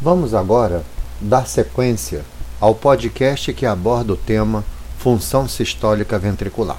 Vamos 0.00 0.34
agora 0.34 0.84
dar 1.18 1.46
sequência 1.46 2.22
ao 2.60 2.74
podcast 2.74 3.50
que 3.54 3.64
aborda 3.64 4.12
o 4.12 4.16
tema 4.16 4.62
função 4.98 5.48
sistólica 5.48 6.18
ventricular. 6.18 6.78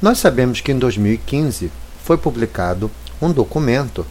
Nós 0.00 0.18
sabemos 0.18 0.60
que 0.60 0.70
em 0.70 0.78
2015 0.78 1.72
foi 2.04 2.16
publicado 2.16 2.92
um 3.20 3.32
documento 3.32 4.06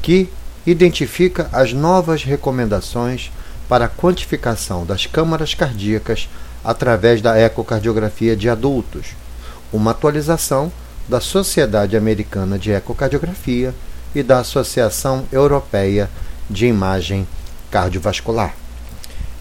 que 0.00 0.28
identifica 0.64 1.50
as 1.52 1.72
novas 1.72 2.22
recomendações 2.22 3.32
para 3.68 3.86
a 3.86 3.88
quantificação 3.88 4.86
das 4.86 5.06
câmaras 5.06 5.52
cardíacas 5.52 6.28
através 6.62 7.20
da 7.20 7.36
ecocardiografia 7.36 8.36
de 8.36 8.48
adultos, 8.48 9.08
uma 9.72 9.90
atualização 9.90 10.70
da 11.08 11.20
Sociedade 11.20 11.96
Americana 11.96 12.56
de 12.56 12.70
Ecocardiografia 12.70 13.74
e 14.14 14.22
da 14.22 14.38
Associação 14.38 15.24
Europeia 15.32 16.08
de 16.48 16.66
Imagem 16.66 17.26
cardiovascular. 17.70 18.54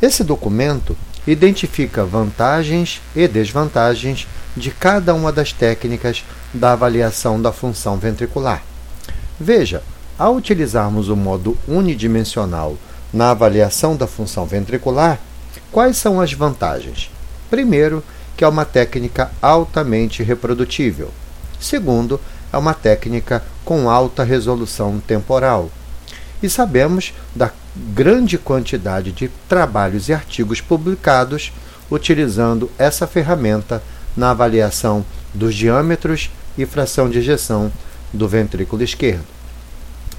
Esse 0.01 0.23
documento 0.23 0.95
identifica 1.27 2.05
vantagens 2.05 3.01
e 3.15 3.27
desvantagens 3.27 4.27
de 4.55 4.71
cada 4.71 5.13
uma 5.13 5.31
das 5.31 5.51
técnicas 5.51 6.23
da 6.53 6.73
avaliação 6.73 7.41
da 7.41 7.51
função 7.51 7.97
ventricular. 7.97 8.63
Veja, 9.39 9.83
ao 10.17 10.35
utilizarmos 10.35 11.09
o 11.09 11.15
modo 11.15 11.57
unidimensional 11.67 12.77
na 13.13 13.31
avaliação 13.31 13.95
da 13.95 14.07
função 14.07 14.45
ventricular, 14.45 15.19
quais 15.71 15.97
são 15.97 16.19
as 16.19 16.33
vantagens? 16.33 17.09
Primeiro, 17.49 18.03
que 18.35 18.43
é 18.43 18.47
uma 18.47 18.65
técnica 18.65 19.31
altamente 19.41 20.23
reprodutível. 20.23 21.09
Segundo, 21.59 22.19
é 22.51 22.57
uma 22.57 22.73
técnica 22.73 23.43
com 23.65 23.89
alta 23.89 24.23
resolução 24.23 24.99
temporal. 24.99 25.69
E 26.41 26.49
sabemos 26.49 27.13
da 27.35 27.51
grande 27.93 28.37
quantidade 28.37 29.11
de 29.11 29.29
trabalhos 29.47 30.09
e 30.09 30.13
artigos 30.13 30.61
publicados 30.61 31.51
utilizando 31.89 32.69
essa 32.77 33.07
ferramenta 33.07 33.81
na 34.15 34.31
avaliação 34.31 35.05
dos 35.33 35.55
diâmetros 35.55 36.29
e 36.57 36.65
fração 36.65 37.09
de 37.09 37.19
ejeção 37.19 37.71
do 38.11 38.27
ventrículo 38.27 38.83
esquerdo. 38.83 39.25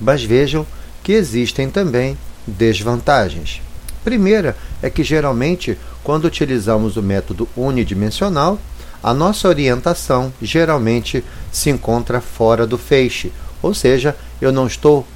Mas 0.00 0.24
vejam 0.24 0.66
que 1.02 1.12
existem 1.12 1.68
também 1.70 2.16
desvantagens. 2.46 3.60
Primeira 4.02 4.56
é 4.80 4.88
que 4.88 5.04
geralmente, 5.04 5.76
quando 6.02 6.24
utilizamos 6.24 6.96
o 6.96 7.02
método 7.02 7.48
unidimensional, 7.54 8.58
a 9.02 9.12
nossa 9.12 9.48
orientação 9.48 10.32
geralmente 10.40 11.24
se 11.52 11.70
encontra 11.70 12.20
fora 12.20 12.66
do 12.66 12.78
feixe, 12.78 13.32
ou 13.62 13.74
seja, 13.74 14.16
eu 14.40 14.52
não 14.52 14.66
estou 14.66 15.06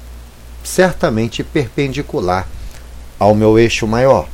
certamente 0.65 1.43
perpendicular 1.43 2.47
ao 3.19 3.35
meu 3.35 3.57
eixo 3.57 3.87
maior. 3.87 4.27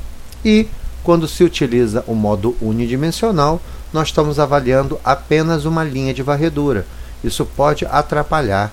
E, 0.44 0.68
quando 1.04 1.28
se 1.28 1.44
utiliza 1.44 2.04
o 2.08 2.16
modo 2.16 2.56
unidimensional, 2.62 3.62
nós 3.94 4.08
estamos 4.08 4.40
avaliando 4.40 5.00
apenas 5.04 5.66
uma 5.66 5.84
linha 5.84 6.14
de 6.14 6.24
varredura. 6.24 6.86
Isso 7.24 7.46
pode 7.46 7.86
atrapalhar 7.86 8.72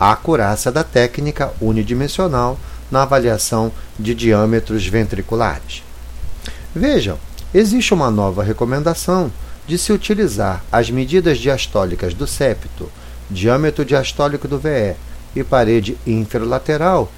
a 0.00 0.12
acurácia 0.12 0.72
da 0.72 0.82
técnica 0.82 1.52
unidimensional 1.60 2.58
na 2.90 3.02
avaliação 3.02 3.70
de 3.98 4.14
diâmetros 4.14 4.86
ventriculares. 4.86 5.82
Vejam, 6.74 7.18
existe 7.52 7.92
uma 7.92 8.10
nova 8.10 8.42
recomendação 8.42 9.30
de 9.66 9.76
se 9.76 9.92
utilizar 9.92 10.64
as 10.72 10.90
medidas 10.90 11.38
diastólicas 11.38 12.14
do 12.14 12.26
septo, 12.26 12.90
diâmetro 13.30 13.84
diastólico 13.84 14.48
do 14.48 14.58
VE 14.58 14.96
e 15.40 15.44
parede 15.44 15.96
inferolateral 16.06 17.10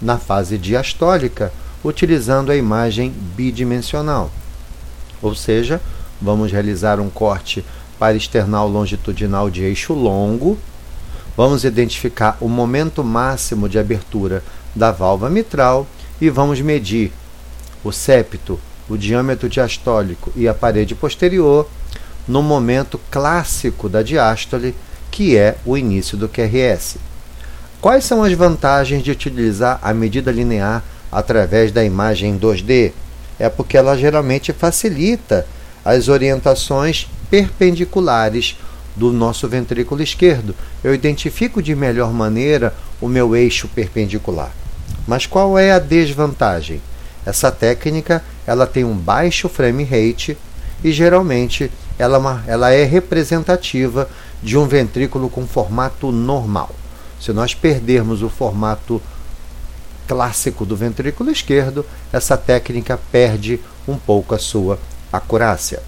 na 0.00 0.18
fase 0.18 0.58
diastólica, 0.58 1.52
utilizando 1.84 2.50
a 2.50 2.56
imagem 2.56 3.10
bidimensional. 3.36 4.30
Ou 5.22 5.34
seja, 5.34 5.80
vamos 6.20 6.50
realizar 6.50 6.98
um 7.00 7.10
corte 7.10 7.64
para 7.98 8.16
longitudinal 8.64 9.50
de 9.50 9.62
eixo 9.62 9.92
longo, 9.92 10.58
vamos 11.36 11.64
identificar 11.64 12.38
o 12.40 12.48
momento 12.48 13.04
máximo 13.04 13.68
de 13.68 13.78
abertura 13.78 14.42
da 14.74 14.90
válvula 14.90 15.30
mitral 15.30 15.86
e 16.20 16.30
vamos 16.30 16.60
medir 16.60 17.12
o 17.84 17.92
septo, 17.92 18.58
o 18.88 18.96
diâmetro 18.96 19.48
diastólico 19.48 20.32
e 20.34 20.48
a 20.48 20.54
parede 20.54 20.94
posterior 20.94 21.68
no 22.26 22.42
momento 22.42 22.98
clássico 23.10 23.88
da 23.88 24.02
diástole, 24.02 24.74
que 25.10 25.36
é 25.36 25.56
o 25.64 25.76
início 25.76 26.16
do 26.16 26.28
QRS. 26.28 27.09
Quais 27.80 28.04
são 28.04 28.22
as 28.22 28.34
vantagens 28.34 29.02
de 29.02 29.10
utilizar 29.10 29.78
a 29.82 29.94
medida 29.94 30.30
linear 30.30 30.84
através 31.10 31.72
da 31.72 31.82
imagem 31.82 32.38
2D? 32.38 32.92
É 33.38 33.48
porque 33.48 33.74
ela 33.74 33.96
geralmente 33.96 34.52
facilita 34.52 35.46
as 35.82 36.08
orientações 36.08 37.08
perpendiculares 37.30 38.58
do 38.94 39.10
nosso 39.10 39.48
ventrículo 39.48 40.02
esquerdo. 40.02 40.54
Eu 40.84 40.92
identifico 40.92 41.62
de 41.62 41.74
melhor 41.74 42.12
maneira 42.12 42.74
o 43.00 43.08
meu 43.08 43.34
eixo 43.34 43.66
perpendicular. 43.66 44.52
Mas 45.06 45.24
qual 45.24 45.58
é 45.58 45.72
a 45.72 45.78
desvantagem? 45.78 46.82
Essa 47.24 47.50
técnica 47.50 48.22
ela 48.46 48.66
tem 48.66 48.84
um 48.84 48.94
baixo 48.94 49.48
frame 49.48 49.84
rate 49.84 50.36
e 50.84 50.92
geralmente 50.92 51.72
ela, 51.98 52.44
é 52.46 52.50
ela 52.50 52.70
é 52.72 52.84
representativa 52.84 54.06
de 54.42 54.58
um 54.58 54.66
ventrículo 54.66 55.30
com 55.30 55.46
formato 55.46 56.12
normal. 56.12 56.74
Se 57.20 57.32
nós 57.32 57.54
perdermos 57.54 58.22
o 58.22 58.28
formato 58.28 59.00
clássico 60.08 60.64
do 60.64 60.74
ventrículo 60.74 61.30
esquerdo, 61.30 61.84
essa 62.12 62.36
técnica 62.36 62.98
perde 63.12 63.60
um 63.86 63.96
pouco 63.96 64.34
a 64.34 64.38
sua 64.38 64.78
acurácia. 65.12 65.82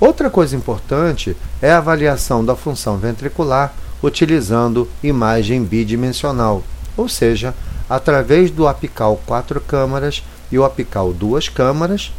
Outra 0.00 0.30
coisa 0.30 0.56
importante 0.56 1.36
é 1.60 1.70
a 1.70 1.78
avaliação 1.78 2.44
da 2.44 2.54
função 2.54 2.96
ventricular 2.96 3.74
utilizando 4.02 4.88
imagem 5.02 5.64
bidimensional, 5.64 6.62
ou 6.96 7.08
seja, 7.08 7.54
através 7.88 8.50
do 8.50 8.68
apical 8.68 9.20
quatro 9.26 9.60
câmaras 9.60 10.22
e 10.52 10.58
o 10.58 10.64
apical 10.64 11.12
duas 11.12 11.48
câmaras, 11.48 12.12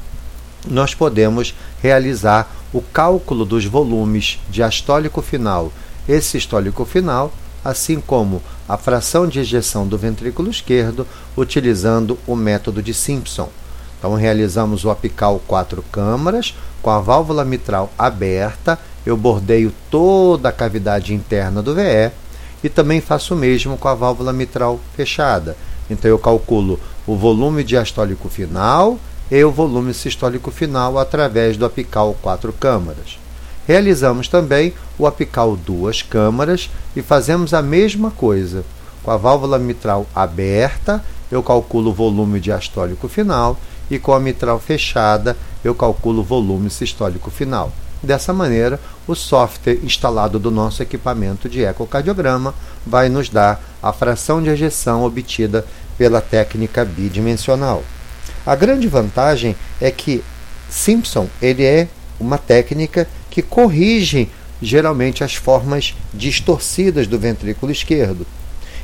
nós 0.67 0.93
podemos 0.95 1.55
realizar 1.81 2.51
o 2.73 2.81
cálculo 2.81 3.45
dos 3.45 3.65
volumes 3.65 4.39
diastólico 4.49 5.21
final 5.21 5.71
e 6.07 6.19
sistólico 6.21 6.85
final, 6.85 7.31
assim 7.65 7.99
como 7.99 8.43
a 8.69 8.77
fração 8.77 9.27
de 9.27 9.39
ejeção 9.39 9.87
do 9.87 9.97
ventrículo 9.97 10.51
esquerdo, 10.51 11.07
utilizando 11.35 12.15
o 12.27 12.35
método 12.35 12.81
de 12.83 12.93
Simpson. 12.93 13.49
Então, 13.97 14.13
realizamos 14.13 14.85
o 14.85 14.91
apical 14.91 15.41
quatro 15.47 15.83
câmaras, 15.91 16.53
com 16.79 16.91
a 16.91 16.99
válvula 16.99 17.43
mitral 17.43 17.91
aberta, 17.97 18.77
eu 19.03 19.17
bordeio 19.17 19.73
toda 19.89 20.49
a 20.49 20.51
cavidade 20.51 21.13
interna 21.13 21.61
do 21.63 21.73
VE 21.73 22.11
e 22.63 22.69
também 22.69 23.01
faço 23.01 23.33
o 23.33 23.37
mesmo 23.37 23.77
com 23.77 23.87
a 23.87 23.95
válvula 23.95 24.31
mitral 24.31 24.79
fechada. 24.95 25.57
Então, 25.89 26.09
eu 26.09 26.19
calculo 26.19 26.79
o 27.07 27.15
volume 27.15 27.63
diastólico 27.63 28.29
final 28.29 28.99
e 29.31 29.43
o 29.43 29.51
volume 29.51 29.93
sistólico 29.93 30.51
final 30.51 30.99
através 30.99 31.57
do 31.57 31.65
apical 31.65 32.15
quatro 32.21 32.53
câmaras. 32.53 33.24
Realizamos 33.67 34.27
também 34.27 34.73
o 34.97 35.07
apical 35.07 35.55
duas 35.55 36.01
câmaras 36.01 36.69
e 36.95 37.01
fazemos 37.01 37.53
a 37.53 37.61
mesma 37.61 38.11
coisa. 38.11 38.63
Com 39.03 39.11
a 39.11 39.17
válvula 39.17 39.57
mitral 39.57 40.05
aberta, 40.13 41.03
eu 41.31 41.41
calculo 41.41 41.89
o 41.89 41.93
volume 41.93 42.39
diastólico 42.39 43.07
final 43.07 43.57
e 43.89 43.99
com 43.99 44.13
a 44.13 44.19
mitral 44.19 44.59
fechada, 44.59 45.35
eu 45.63 45.73
calculo 45.73 46.21
o 46.21 46.23
volume 46.23 46.69
sistólico 46.69 47.29
final. 47.29 47.71
Dessa 48.01 48.33
maneira, 48.33 48.79
o 49.07 49.15
software 49.15 49.79
instalado 49.83 50.37
do 50.37 50.51
nosso 50.51 50.83
equipamento 50.83 51.49
de 51.49 51.63
ecocardiograma 51.63 52.53
vai 52.85 53.09
nos 53.09 53.29
dar 53.29 53.63
a 53.81 53.91
fração 53.91 54.41
de 54.41 54.49
ejeção 54.49 55.03
obtida 55.03 55.65
pela 55.97 56.21
técnica 56.21 56.85
bidimensional. 56.85 57.83
A 58.45 58.55
grande 58.55 58.87
vantagem 58.87 59.55
é 59.81 59.89
que 59.89 60.23
Simpson 60.69 61.27
ele 61.41 61.63
é 61.63 61.87
uma 62.19 62.37
técnica 62.37 63.07
que 63.35 63.41
corrige 63.41 64.29
geralmente 64.61 65.21
as 65.21 65.35
formas 65.35 65.93
distorcidas 66.13 67.05
do 67.05 67.19
ventrículo 67.19 67.69
esquerdo. 67.69 68.25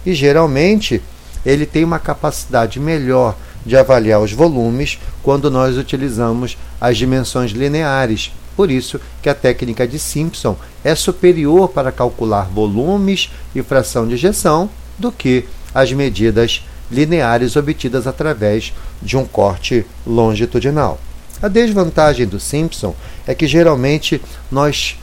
E 0.05 0.13
geralmente 0.13 1.01
ele 1.45 1.65
tem 1.65 1.85
uma 1.85 1.97
capacidade 1.97 2.77
melhor 2.77 3.37
de 3.65 3.77
avaliar 3.77 4.19
os 4.19 4.33
volumes 4.33 4.99
quando 5.23 5.49
nós 5.49 5.77
utilizamos 5.77 6.57
as 6.81 6.97
dimensões 6.97 7.51
lineares. 7.51 8.33
Por 8.53 8.69
isso 8.69 8.99
que 9.21 9.29
a 9.29 9.33
técnica 9.33 9.87
de 9.87 9.97
Simpson 9.97 10.57
é 10.83 10.95
superior 10.95 11.69
para 11.69 11.89
calcular 11.89 12.49
volumes 12.49 13.31
e 13.55 13.63
fração 13.63 14.05
de 14.05 14.15
ejeção 14.15 14.69
do 14.99 15.13
que 15.13 15.45
as 15.73 15.93
medidas 15.93 16.61
lineares 16.91 17.55
obtidas 17.55 18.05
através 18.05 18.73
de 19.01 19.15
um 19.15 19.23
corte 19.23 19.85
longitudinal. 20.05 20.99
A 21.41 21.47
desvantagem 21.47 22.27
do 22.27 22.39
Simpson 22.39 22.93
é 23.25 23.33
que 23.33 23.47
geralmente 23.47 24.21
nós 24.51 24.97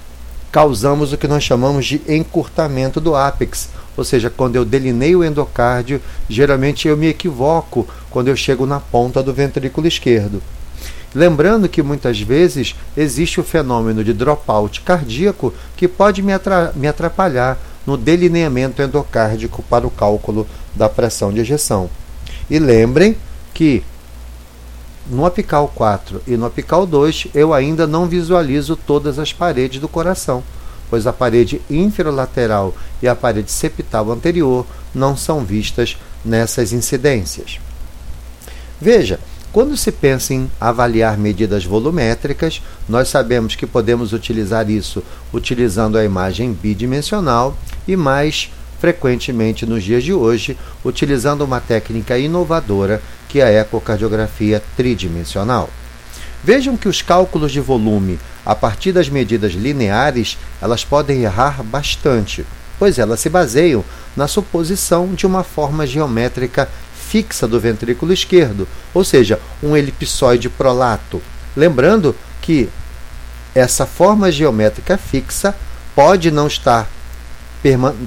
causamos 0.52 1.12
o 1.12 1.19
que 1.19 1.26
nós 1.26 1.43
chamamos 1.43 1.85
de 1.85 2.00
encurtamento 2.08 3.00
do 3.00 3.14
ápex, 3.17 3.69
ou 3.96 4.05
seja, 4.05 4.31
quando 4.31 4.55
eu 4.55 4.64
delineio 4.64 5.19
o 5.19 5.25
endocárdio, 5.25 6.00
geralmente 6.29 6.87
eu 6.87 6.96
me 6.96 7.08
equivoco 7.08 7.87
quando 8.08 8.29
eu 8.29 8.37
chego 8.37 8.64
na 8.64 8.79
ponta 8.79 9.23
do 9.23 9.35
ventrículo 9.35 9.88
esquerdo. 9.88 10.40
Lembrando 11.12 11.69
que 11.69 11.82
muitas 11.82 12.20
vezes 12.20 12.76
existe 12.96 13.40
o 13.40 13.44
fenômeno 13.44 14.05
de 14.05 14.12
dropout 14.12 14.82
cardíaco 14.82 15.52
que 15.76 15.88
pode 15.88 16.23
me, 16.23 16.32
atrapalhar 16.88 17.58
no 17.85 17.96
delineamento 17.96 18.81
endocárdico 18.81 19.62
para 19.64 19.87
o 19.87 19.90
cálculo 19.90 20.46
da 20.75 20.88
pressão 20.88 21.32
de 21.32 21.40
ejeção. 21.40 21.90
E 22.49 22.58
lembrem 22.58 23.17
que 23.52 23.82
no 25.08 25.25
apical 25.25 25.70
4 25.75 26.22
e 26.26 26.37
no 26.37 26.46
apical 26.46 26.87
2 26.87 27.28
eu 27.34 27.55
ainda 27.55 27.87
não 27.87 28.06
visualizo 28.06 28.76
todas 28.76 29.19
as 29.19 29.32
paredes 29.32 29.81
do 29.81 29.88
coração, 29.88 30.43
pois 30.90 31.06
a 31.06 31.12
parede 31.12 31.60
inferolateral 31.70 32.75
e 33.02 33.08
a 33.08 33.14
parede 33.14 33.50
septal 33.50 34.10
anterior 34.10 34.66
não 34.94 35.16
são 35.16 35.44
vistas 35.44 35.96
nessas 36.25 36.72
incidências. 36.72 37.58
Veja, 38.81 39.19
quando 39.50 39.76
se 39.76 39.90
pensa 39.90 40.34
em 40.34 40.50
avaliar 40.60 41.16
medidas 41.16 41.64
volumétricas, 41.64 42.62
nós 42.88 43.08
sabemos 43.08 43.54
que 43.56 43.66
podemos 43.66 44.12
utilizar 44.12 44.69
isso 44.70 45.02
utilizando 45.32 45.96
a 45.96 46.04
imagem 46.04 46.52
bidimensional 46.52 47.56
e 47.87 47.96
mais 47.96 48.50
frequentemente 48.80 49.66
nos 49.66 49.82
dias 49.82 50.04
de 50.04 50.12
hoje, 50.12 50.56
utilizando 50.84 51.42
uma 51.42 51.60
técnica 51.60 52.19
inovadora 52.19 53.02
que 53.28 53.40
é 53.40 53.44
a 53.44 53.60
ecocardiografia 53.60 54.62
tridimensional. 54.76 55.69
Vejam 56.42 56.76
que 56.76 56.88
os 56.88 57.02
cálculos 57.02 57.50
de 57.50 57.60
volume 57.60 58.19
a 58.48 58.54
partir 58.54 58.92
das 58.92 59.10
medidas 59.10 59.52
lineares, 59.52 60.38
elas 60.62 60.82
podem 60.82 61.22
errar 61.22 61.62
bastante, 61.62 62.46
pois 62.78 62.98
elas 62.98 63.20
se 63.20 63.28
baseiam 63.28 63.84
na 64.16 64.26
suposição 64.26 65.12
de 65.12 65.26
uma 65.26 65.44
forma 65.44 65.86
geométrica 65.86 66.66
fixa 66.94 67.46
do 67.46 67.60
ventrículo 67.60 68.10
esquerdo, 68.10 68.66
ou 68.94 69.04
seja, 69.04 69.38
um 69.62 69.76
elipsoide 69.76 70.48
prolato. 70.48 71.20
Lembrando 71.54 72.16
que 72.40 72.70
essa 73.54 73.84
forma 73.84 74.32
geométrica 74.32 74.96
fixa 74.96 75.54
pode 75.94 76.30
não 76.30 76.46
estar 76.46 76.88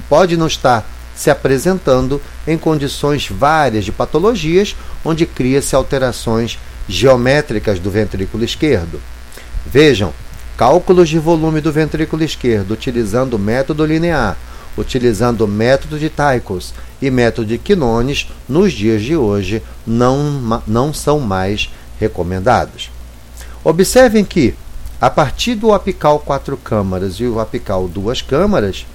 pode 0.08 0.36
não 0.36 0.46
estar 0.46 0.86
se 1.14 1.30
apresentando 1.30 2.20
em 2.46 2.56
condições 2.56 3.28
várias 3.28 3.84
de 3.84 3.92
patologias 3.92 4.74
onde 5.04 5.26
cria-se 5.26 5.76
alterações 5.76 6.58
geométricas 6.88 7.78
do 7.78 7.90
ventrículo 7.90 8.44
esquerdo. 8.44 9.00
Vejam, 9.66 10.12
cálculos 10.56 11.08
de 11.08 11.18
volume 11.18 11.60
do 11.60 11.70
ventrículo 11.70 12.24
esquerdo 12.24 12.72
utilizando 12.72 13.34
o 13.34 13.38
método 13.38 13.84
linear 13.84 14.36
utilizando 14.76 15.42
o 15.42 15.48
método 15.48 15.98
de 15.98 16.08
Tychos 16.08 16.72
e 17.00 17.10
método 17.10 17.46
de 17.46 17.58
Quinones, 17.58 18.28
nos 18.48 18.72
dias 18.72 19.02
de 19.02 19.16
hoje 19.16 19.62
não, 19.86 20.62
não 20.66 20.92
são 20.92 21.20
mais 21.20 21.70
recomendados. 21.98 22.90
Observem 23.64 24.24
que, 24.24 24.54
a 25.00 25.10
partir 25.10 25.54
do 25.54 25.72
apical 25.72 26.18
quatro 26.18 26.56
câmaras 26.56 27.14
e 27.16 27.24
o 27.24 27.38
apical 27.38 27.88
duas 27.88 28.22
câmaras, 28.22 28.86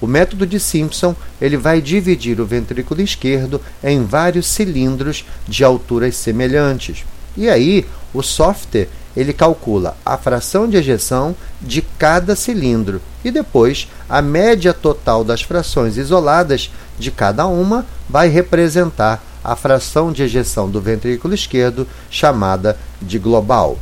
o 0.00 0.06
método 0.06 0.46
de 0.46 0.58
Simpson 0.58 1.14
ele 1.40 1.56
vai 1.56 1.80
dividir 1.80 2.40
o 2.40 2.46
ventrículo 2.46 3.00
esquerdo 3.00 3.60
em 3.82 4.04
vários 4.04 4.46
cilindros 4.46 5.24
de 5.46 5.62
alturas 5.62 6.16
semelhantes. 6.16 7.04
E 7.36 7.48
aí, 7.48 7.86
o 8.12 8.22
software 8.22 8.88
ele 9.16 9.32
calcula 9.32 9.96
a 10.04 10.16
fração 10.16 10.68
de 10.68 10.76
ejeção 10.76 11.34
de 11.60 11.82
cada 11.82 12.36
cilindro 12.36 13.00
e 13.24 13.30
depois 13.30 13.88
a 14.08 14.22
média 14.22 14.72
total 14.72 15.24
das 15.24 15.42
frações 15.42 15.96
isoladas 15.96 16.70
de 16.98 17.10
cada 17.10 17.46
uma 17.46 17.84
vai 18.08 18.28
representar 18.28 19.22
a 19.42 19.56
fração 19.56 20.12
de 20.12 20.22
ejeção 20.22 20.70
do 20.70 20.80
ventrículo 20.80 21.34
esquerdo, 21.34 21.86
chamada 22.10 22.78
de 23.00 23.18
global. 23.18 23.78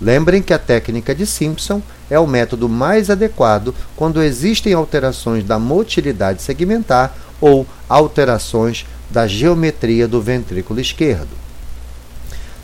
Lembrem 0.00 0.40
que 0.40 0.52
a 0.52 0.58
técnica 0.58 1.14
de 1.14 1.26
Simpson 1.26 1.82
é 2.10 2.18
o 2.18 2.26
método 2.26 2.68
mais 2.68 3.10
adequado 3.10 3.74
quando 3.96 4.22
existem 4.22 4.72
alterações 4.72 5.44
da 5.44 5.58
motilidade 5.58 6.42
segmentar 6.42 7.14
ou 7.40 7.66
alterações 7.88 8.86
da 9.10 9.26
geometria 9.26 10.08
do 10.08 10.20
ventrículo 10.20 10.80
esquerdo. 10.80 11.30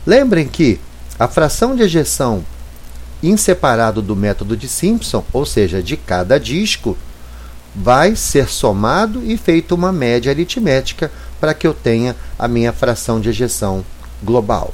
Lembrem 0.05 0.47
que 0.47 0.79
a 1.19 1.27
fração 1.27 1.75
de 1.75 1.83
ejeção 1.83 2.43
inseparado 3.21 4.01
do 4.01 4.15
método 4.15 4.57
de 4.57 4.67
Simpson, 4.67 5.23
ou 5.31 5.45
seja, 5.45 5.81
de 5.81 5.95
cada 5.95 6.39
disco, 6.39 6.97
vai 7.73 8.15
ser 8.15 8.49
somado 8.49 9.23
e 9.23 9.37
feita 9.37 9.75
uma 9.75 9.91
média 9.91 10.31
aritmética 10.31 11.11
para 11.39 11.53
que 11.53 11.65
eu 11.65 11.73
tenha 11.73 12.15
a 12.37 12.47
minha 12.47 12.73
fração 12.73 13.21
de 13.21 13.29
ejeção 13.29 13.85
global. 14.23 14.73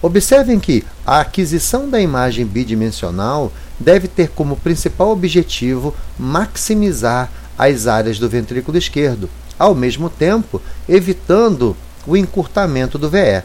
Observem 0.00 0.58
que 0.58 0.84
a 1.06 1.20
aquisição 1.20 1.88
da 1.88 2.00
imagem 2.00 2.46
bidimensional 2.46 3.52
deve 3.78 4.06
ter 4.06 4.28
como 4.28 4.56
principal 4.56 5.10
objetivo 5.10 5.94
maximizar 6.18 7.30
as 7.58 7.86
áreas 7.86 8.18
do 8.18 8.28
ventrículo 8.28 8.78
esquerdo, 8.78 9.28
ao 9.58 9.74
mesmo 9.74 10.08
tempo 10.08 10.60
evitando 10.88 11.76
o 12.06 12.16
encurtamento 12.16 12.98
do 12.98 13.08
VE. 13.08 13.42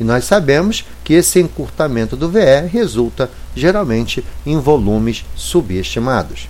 E 0.00 0.04
nós 0.04 0.24
sabemos 0.24 0.84
que 1.04 1.12
esse 1.12 1.38
encurtamento 1.40 2.16
do 2.16 2.28
VE 2.28 2.66
resulta 2.68 3.30
geralmente 3.54 4.24
em 4.44 4.58
volumes 4.58 5.24
subestimados. 5.36 6.48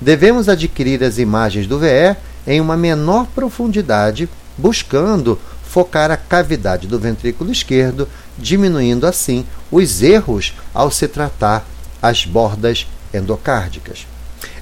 Devemos 0.00 0.48
adquirir 0.48 1.02
as 1.02 1.18
imagens 1.18 1.66
do 1.66 1.78
VE 1.78 2.16
em 2.46 2.60
uma 2.60 2.76
menor 2.76 3.26
profundidade, 3.34 4.28
buscando 4.56 5.38
focar 5.74 6.10
a 6.10 6.16
cavidade 6.16 6.86
do 6.86 7.00
ventrículo 7.00 7.50
esquerdo, 7.50 8.08
diminuindo 8.38 9.06
assim 9.06 9.44
os 9.70 10.02
erros 10.02 10.54
ao 10.72 10.90
se 10.90 11.08
tratar 11.08 11.66
as 12.02 12.24
bordas 12.24 12.86
endocárdicas. 13.12 14.06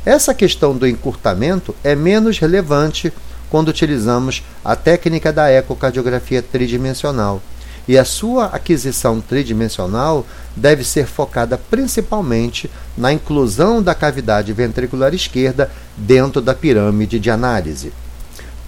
Essa 0.04 0.34
questão 0.34 0.76
do 0.76 0.86
encurtamento 0.86 1.74
é 1.82 1.94
menos 1.94 2.38
relevante 2.38 3.12
quando 3.50 3.68
utilizamos 3.68 4.42
a 4.64 4.74
técnica 4.74 5.32
da 5.32 5.50
ecocardiografia 5.50 6.42
tridimensional, 6.42 7.42
e 7.86 7.98
a 7.98 8.04
sua 8.04 8.46
aquisição 8.46 9.20
tridimensional 9.20 10.26
deve 10.56 10.84
ser 10.84 11.06
focada 11.06 11.58
principalmente 11.58 12.70
na 12.96 13.12
inclusão 13.12 13.82
da 13.82 13.94
cavidade 13.94 14.52
ventricular 14.52 15.12
esquerda 15.14 15.70
dentro 15.96 16.40
da 16.40 16.54
pirâmide 16.54 17.18
de 17.18 17.30
análise. 17.30 17.92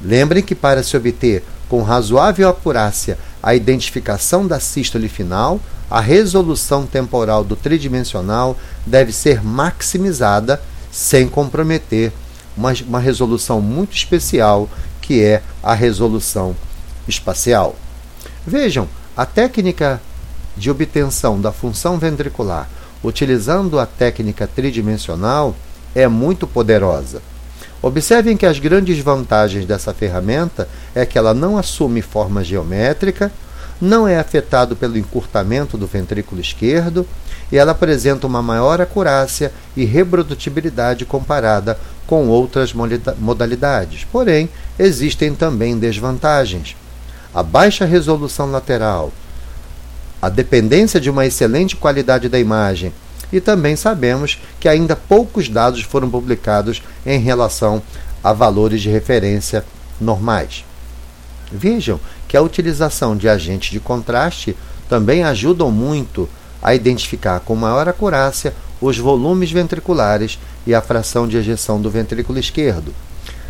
Lembrem 0.02 0.42
que 0.42 0.54
para 0.54 0.82
se 0.82 0.96
obter 0.96 1.44
com 1.68 1.82
razoável 1.82 2.48
acurácia 2.48 3.18
a 3.44 3.54
identificação 3.54 4.46
da 4.46 4.58
sístole 4.58 5.06
final, 5.06 5.60
a 5.90 6.00
resolução 6.00 6.86
temporal 6.86 7.44
do 7.44 7.54
tridimensional 7.54 8.56
deve 8.86 9.12
ser 9.12 9.44
maximizada 9.44 10.62
sem 10.90 11.28
comprometer 11.28 12.10
uma, 12.56 12.72
uma 12.88 12.98
resolução 12.98 13.60
muito 13.60 13.94
especial, 13.94 14.66
que 15.02 15.22
é 15.22 15.42
a 15.62 15.74
resolução 15.74 16.56
espacial. 17.06 17.76
Vejam, 18.46 18.88
a 19.14 19.26
técnica 19.26 20.00
de 20.56 20.70
obtenção 20.70 21.38
da 21.38 21.52
função 21.52 21.98
ventricular 21.98 22.66
utilizando 23.02 23.78
a 23.78 23.84
técnica 23.84 24.46
tridimensional 24.46 25.54
é 25.94 26.08
muito 26.08 26.46
poderosa. 26.46 27.20
Observem 27.84 28.34
que 28.34 28.46
as 28.46 28.58
grandes 28.58 28.98
vantagens 29.00 29.66
dessa 29.66 29.92
ferramenta 29.92 30.66
é 30.94 31.04
que 31.04 31.18
ela 31.18 31.34
não 31.34 31.58
assume 31.58 32.00
forma 32.00 32.42
geométrica, 32.42 33.30
não 33.78 34.08
é 34.08 34.18
afetado 34.18 34.74
pelo 34.74 34.96
encurtamento 34.96 35.76
do 35.76 35.86
ventrículo 35.86 36.40
esquerdo 36.40 37.06
e 37.52 37.58
ela 37.58 37.72
apresenta 37.72 38.26
uma 38.26 38.40
maior 38.40 38.80
acurácia 38.80 39.52
e 39.76 39.84
reprodutibilidade 39.84 41.04
comparada 41.04 41.78
com 42.06 42.26
outras 42.26 42.72
modalidades. 43.18 44.06
Porém, 44.10 44.48
existem 44.78 45.34
também 45.34 45.78
desvantagens 45.78 46.74
a 47.34 47.42
baixa 47.42 47.84
resolução 47.84 48.50
lateral, 48.50 49.12
a 50.22 50.30
dependência 50.30 50.98
de 50.98 51.10
uma 51.10 51.26
excelente 51.26 51.76
qualidade 51.76 52.30
da 52.30 52.38
imagem, 52.38 52.94
e 53.32 53.40
também 53.40 53.76
sabemos 53.76 54.38
que 54.60 54.68
ainda 54.68 54.96
poucos 54.96 55.48
dados 55.48 55.82
foram 55.82 56.08
publicados 56.10 56.82
em 57.04 57.18
relação 57.18 57.82
a 58.22 58.32
valores 58.32 58.82
de 58.82 58.90
referência 58.90 59.64
normais. 60.00 60.64
Vejam 61.50 62.00
que 62.26 62.36
a 62.36 62.42
utilização 62.42 63.16
de 63.16 63.28
agentes 63.28 63.70
de 63.70 63.80
contraste 63.80 64.56
também 64.88 65.24
ajudam 65.24 65.70
muito 65.70 66.28
a 66.62 66.74
identificar 66.74 67.40
com 67.40 67.54
maior 67.54 67.88
acurácia 67.88 68.54
os 68.80 68.98
volumes 68.98 69.50
ventriculares 69.50 70.38
e 70.66 70.74
a 70.74 70.80
fração 70.80 71.28
de 71.28 71.36
ejeção 71.36 71.80
do 71.80 71.90
ventrículo 71.90 72.38
esquerdo, 72.38 72.92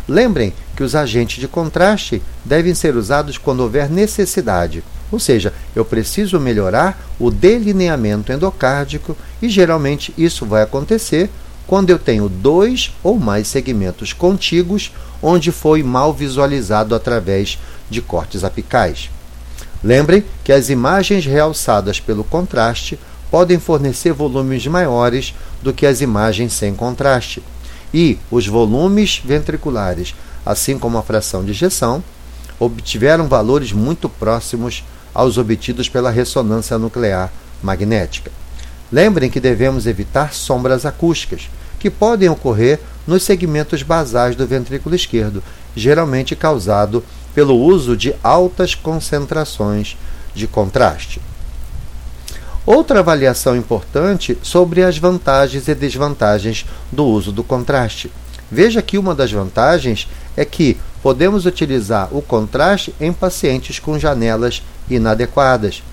Lembrem 0.07 0.53
que 0.75 0.83
os 0.83 0.95
agentes 0.95 1.39
de 1.39 1.47
contraste 1.47 2.21
devem 2.43 2.75
ser 2.75 2.95
usados 2.95 3.37
quando 3.37 3.61
houver 3.61 3.89
necessidade, 3.89 4.83
ou 5.11 5.19
seja, 5.19 5.53
eu 5.75 5.85
preciso 5.85 6.39
melhorar 6.39 6.99
o 7.19 7.29
delineamento 7.29 8.31
endocárdico 8.31 9.15
e 9.41 9.49
geralmente 9.49 10.13
isso 10.17 10.45
vai 10.45 10.63
acontecer 10.63 11.29
quando 11.67 11.89
eu 11.89 11.97
tenho 11.97 12.29
dois 12.29 12.91
ou 13.03 13.19
mais 13.19 13.47
segmentos 13.47 14.13
contíguos 14.13 14.91
onde 15.21 15.51
foi 15.51 15.81
mal 15.81 16.13
visualizado 16.13 16.93
através 16.93 17.57
de 17.89 18.01
cortes 18.01 18.43
apicais. 18.43 19.09
Lembrem 19.83 20.23
que 20.43 20.51
as 20.51 20.69
imagens 20.69 21.25
realçadas 21.25 21.99
pelo 21.99 22.23
contraste 22.23 22.99
podem 23.29 23.59
fornecer 23.59 24.13
volumes 24.13 24.65
maiores 24.67 25.33
do 25.61 25.73
que 25.73 25.85
as 25.85 26.01
imagens 26.01 26.53
sem 26.53 26.73
contraste, 26.73 27.43
e 27.93 28.17
os 28.29 28.47
volumes 28.47 29.21
ventriculares, 29.23 30.13
assim 30.45 30.77
como 30.77 30.97
a 30.97 31.03
fração 31.03 31.43
de 31.43 31.51
ejeção, 31.51 32.03
obtiveram 32.59 33.27
valores 33.27 33.71
muito 33.71 34.09
próximos 34.09 34.83
aos 35.15 35.37
obtidos 35.37 35.87
pela 35.87 36.11
ressonância 36.11 36.77
nuclear 36.77 37.31
magnética. 37.63 38.31
Lembrem 38.91 39.29
que 39.29 39.39
devemos 39.39 39.87
evitar 39.87 40.33
sombras 40.33 40.85
acústicas, 40.85 41.49
que 41.79 41.89
podem 41.89 42.29
ocorrer 42.29 42.79
nos 43.07 43.23
segmentos 43.23 43.81
basais 43.81 44.35
do 44.35 44.45
ventrículo 44.45 44.95
esquerdo, 44.95 45.41
geralmente 45.75 46.35
causado 46.35 47.03
pelo 47.33 47.57
uso 47.57 47.95
de 47.95 48.13
altas 48.21 48.75
concentrações 48.75 49.97
de 50.33 50.47
contraste. 50.47 51.21
Outra 52.65 52.99
avaliação 52.99 53.55
importante 53.55 54.37
sobre 54.41 54.83
as 54.83 54.97
vantagens 54.97 55.67
e 55.67 55.75
desvantagens 55.75 56.65
do 56.91 57.05
uso 57.05 57.31
do 57.31 57.43
contraste. 57.43 58.11
Veja 58.51 58.81
que 58.81 58.97
uma 58.97 59.13
das 59.13 59.31
vantagens 59.31 60.07
é 60.35 60.43
que 60.43 60.77
podemos 61.01 61.45
utilizar 61.45 62.09
o 62.11 62.21
contraste 62.21 62.93
em 62.99 63.13
pacientes 63.13 63.77
com 63.77 63.99
janelas 63.99 64.63
inadequadas. 64.89 65.83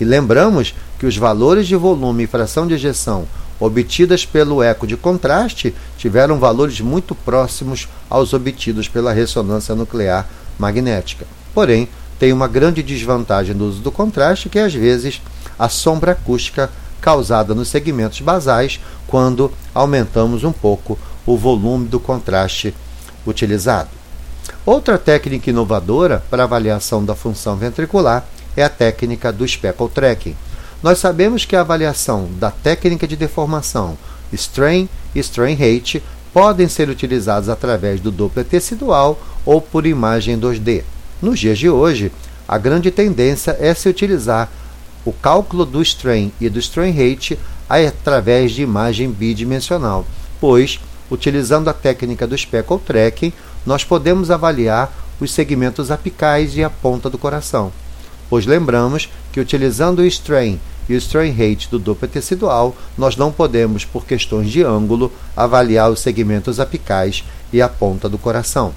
E 0.00 0.04
lembramos 0.04 0.74
que 0.98 1.06
os 1.06 1.16
valores 1.16 1.66
de 1.66 1.76
volume 1.76 2.24
e 2.24 2.26
fração 2.26 2.66
de 2.66 2.74
ejeção 2.74 3.26
obtidas 3.60 4.24
pelo 4.24 4.62
eco 4.62 4.86
de 4.86 4.96
contraste 4.96 5.74
tiveram 5.98 6.38
valores 6.38 6.80
muito 6.80 7.14
próximos 7.14 7.88
aos 8.08 8.32
obtidos 8.32 8.88
pela 8.88 9.12
ressonância 9.12 9.74
nuclear 9.74 10.26
magnética. 10.58 11.26
Porém, 11.52 11.88
tem 12.18 12.32
uma 12.32 12.48
grande 12.48 12.82
desvantagem 12.82 13.54
do 13.54 13.66
uso 13.66 13.80
do 13.80 13.92
contraste, 13.92 14.48
que 14.48 14.58
é 14.58 14.64
às 14.64 14.74
vezes 14.74 15.20
a 15.58 15.68
sombra 15.68 16.12
acústica 16.12 16.70
causada 17.00 17.54
nos 17.54 17.68
segmentos 17.68 18.20
basais 18.20 18.80
quando 19.06 19.52
aumentamos 19.74 20.44
um 20.44 20.52
pouco 20.52 20.98
o 21.26 21.36
volume 21.36 21.88
do 21.88 22.00
contraste 22.00 22.74
utilizado. 23.26 23.88
Outra 24.64 24.98
técnica 24.98 25.50
inovadora 25.50 26.22
para 26.30 26.44
avaliação 26.44 27.04
da 27.04 27.14
função 27.14 27.56
ventricular 27.56 28.26
é 28.56 28.62
a 28.62 28.68
técnica 28.68 29.32
do 29.32 29.46
speckle 29.46 29.88
tracking. 29.88 30.36
Nós 30.82 30.98
sabemos 30.98 31.44
que 31.44 31.54
a 31.54 31.60
avaliação 31.60 32.28
da 32.38 32.50
técnica 32.50 33.06
de 33.06 33.16
deformação 33.16 33.98
strain 34.32 34.88
e 35.14 35.20
strain 35.20 35.54
rate 35.54 36.02
podem 36.32 36.68
ser 36.68 36.88
utilizados 36.88 37.48
através 37.48 38.00
do 38.00 38.10
Doppler 38.10 38.46
tecidual 38.46 39.20
ou 39.44 39.60
por 39.60 39.86
imagem 39.86 40.38
2D. 40.38 40.82
Nos 41.20 41.38
dias 41.38 41.58
de 41.58 41.68
hoje, 41.68 42.12
a 42.46 42.56
grande 42.56 42.90
tendência 42.90 43.56
é 43.60 43.74
se 43.74 43.88
utilizar 43.88 44.48
o 45.04 45.12
cálculo 45.12 45.64
do 45.64 45.82
strain 45.82 46.32
e 46.40 46.48
do 46.48 46.58
strain 46.58 46.92
rate 46.92 47.38
através 47.68 48.52
de 48.52 48.62
imagem 48.62 49.10
bidimensional, 49.10 50.04
pois, 50.40 50.80
utilizando 51.10 51.68
a 51.68 51.72
técnica 51.72 52.26
do 52.26 52.36
speckle 52.36 52.78
tracking, 52.78 53.32
nós 53.64 53.84
podemos 53.84 54.30
avaliar 54.30 54.92
os 55.20 55.32
segmentos 55.32 55.90
apicais 55.90 56.56
e 56.56 56.64
a 56.64 56.70
ponta 56.70 57.10
do 57.10 57.18
coração, 57.18 57.72
pois 58.30 58.46
lembramos 58.46 59.10
que 59.32 59.40
utilizando 59.40 59.98
o 59.98 60.06
strain 60.06 60.58
e 60.88 60.94
o 60.94 60.96
strain 60.96 61.32
rate 61.32 61.68
do 61.68 61.78
Doppler 61.78 62.10
tecidual, 62.10 62.74
nós 62.96 63.16
não 63.16 63.30
podemos, 63.30 63.84
por 63.84 64.06
questões 64.06 64.48
de 64.48 64.62
ângulo, 64.62 65.12
avaliar 65.36 65.90
os 65.90 66.00
segmentos 66.00 66.58
apicais 66.58 67.24
e 67.52 67.60
a 67.60 67.68
ponta 67.68 68.08
do 68.08 68.16
coração. 68.16 68.72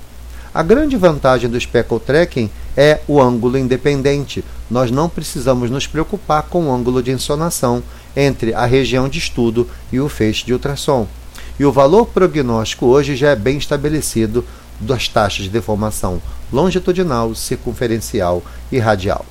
A 0.53 0.61
grande 0.61 0.95
vantagem 0.95 1.49
do 1.49 1.59
speckle 1.59 1.99
tracking 1.99 2.49
é 2.77 2.99
o 3.07 3.19
ângulo 3.19 3.57
independente. 3.57 4.43
Nós 4.69 4.91
não 4.91 5.09
precisamos 5.09 5.71
nos 5.71 5.87
preocupar 5.87 6.43
com 6.43 6.67
o 6.67 6.71
ângulo 6.71 7.01
de 7.01 7.11
insonação 7.11 7.81
entre 8.15 8.53
a 8.53 8.65
região 8.65 9.09
de 9.09 9.17
estudo 9.17 9.67
e 9.91 9.99
o 9.99 10.07
feixe 10.07 10.45
de 10.45 10.53
ultrassom. 10.53 11.07
E 11.59 11.65
o 11.65 11.71
valor 11.71 12.05
prognóstico 12.05 12.85
hoje 12.85 13.15
já 13.15 13.29
é 13.29 13.35
bem 13.35 13.57
estabelecido 13.57 14.45
das 14.79 15.07
taxas 15.07 15.45
de 15.45 15.49
deformação 15.49 16.21
longitudinal, 16.51 17.33
circunferencial 17.33 18.43
e 18.71 18.77
radial. 18.77 19.25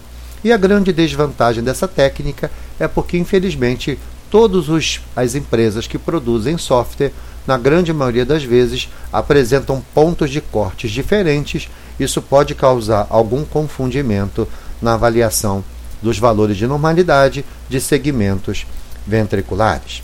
E 0.44 0.52
a 0.52 0.56
grande 0.56 0.92
desvantagem 0.92 1.62
dessa 1.62 1.86
técnica 1.86 2.50
é 2.78 2.88
porque, 2.88 3.16
infelizmente, 3.16 3.98
todas 4.30 5.00
as 5.14 5.34
empresas 5.34 5.86
que 5.86 5.98
produzem 5.98 6.58
software 6.58 7.12
na 7.46 7.58
grande 7.58 7.92
maioria 7.92 8.24
das 8.24 8.44
vezes, 8.44 8.88
apresentam 9.12 9.82
pontos 9.94 10.30
de 10.30 10.40
cortes 10.40 10.90
diferentes. 10.90 11.68
Isso 11.98 12.22
pode 12.22 12.54
causar 12.54 13.06
algum 13.10 13.44
confundimento 13.44 14.46
na 14.80 14.94
avaliação 14.94 15.64
dos 16.00 16.18
valores 16.18 16.56
de 16.56 16.66
normalidade 16.66 17.44
de 17.68 17.80
segmentos 17.80 18.66
ventriculares. 19.06 20.02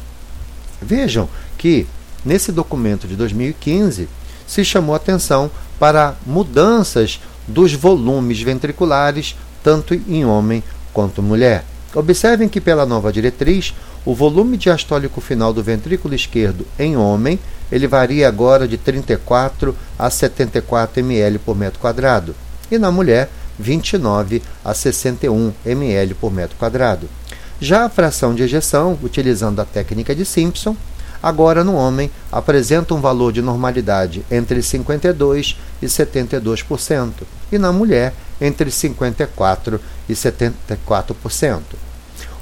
Vejam 0.80 1.28
que 1.56 1.86
nesse 2.24 2.52
documento 2.52 3.06
de 3.06 3.16
2015 3.16 4.08
se 4.46 4.64
chamou 4.64 4.94
atenção 4.94 5.50
para 5.78 6.14
mudanças 6.26 7.20
dos 7.46 7.72
volumes 7.72 8.40
ventriculares 8.40 9.36
tanto 9.68 9.92
em 9.92 10.24
homem 10.24 10.64
quanto 10.94 11.22
mulher. 11.22 11.62
Observem 11.94 12.48
que 12.48 12.58
pela 12.58 12.86
nova 12.86 13.12
diretriz 13.12 13.74
o 14.02 14.14
volume 14.14 14.56
diastólico 14.56 15.20
final 15.20 15.52
do 15.52 15.62
ventrículo 15.62 16.14
esquerdo 16.14 16.66
em 16.78 16.96
homem, 16.96 17.38
ele 17.70 17.86
varia 17.86 18.26
agora 18.26 18.66
de 18.66 18.78
34 18.78 19.76
a 19.98 20.08
74 20.08 21.00
ml 21.00 21.38
por 21.40 21.54
metro 21.54 21.78
quadrado, 21.78 22.34
e 22.70 22.78
na 22.78 22.90
mulher, 22.90 23.28
29 23.58 24.40
a 24.64 24.72
61 24.72 25.52
ml 25.66 26.14
por 26.14 26.32
metro 26.32 26.56
quadrado. 26.56 27.06
Já 27.60 27.84
a 27.84 27.90
fração 27.90 28.34
de 28.34 28.42
ejeção, 28.42 28.98
utilizando 29.02 29.60
a 29.60 29.66
técnica 29.66 30.14
de 30.14 30.24
Simpson, 30.24 30.74
agora 31.22 31.64
no 31.64 31.74
homem 31.74 32.10
apresenta 32.30 32.94
um 32.94 33.00
valor 33.00 33.32
de 33.32 33.42
normalidade 33.42 34.24
entre 34.30 34.62
52 34.62 35.56
e 35.82 35.86
72%, 35.86 37.12
e 37.50 37.58
na 37.58 37.72
mulher 37.72 38.14
entre 38.40 38.70
54 38.70 39.80
e 40.08 40.12
74%. 40.12 41.60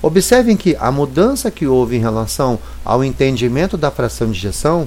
Observem 0.03 0.57
que 0.57 0.77
a 0.79 0.91
mudança 0.93 1.51
que 1.51 1.67
houve 1.67 1.97
em 1.97 2.01
relação 2.01 2.59
ao 2.85 3.03
entendimento 3.03 3.77
da 3.77 3.91
fração 3.91 4.31
de 4.31 4.39
injeção 4.39 4.87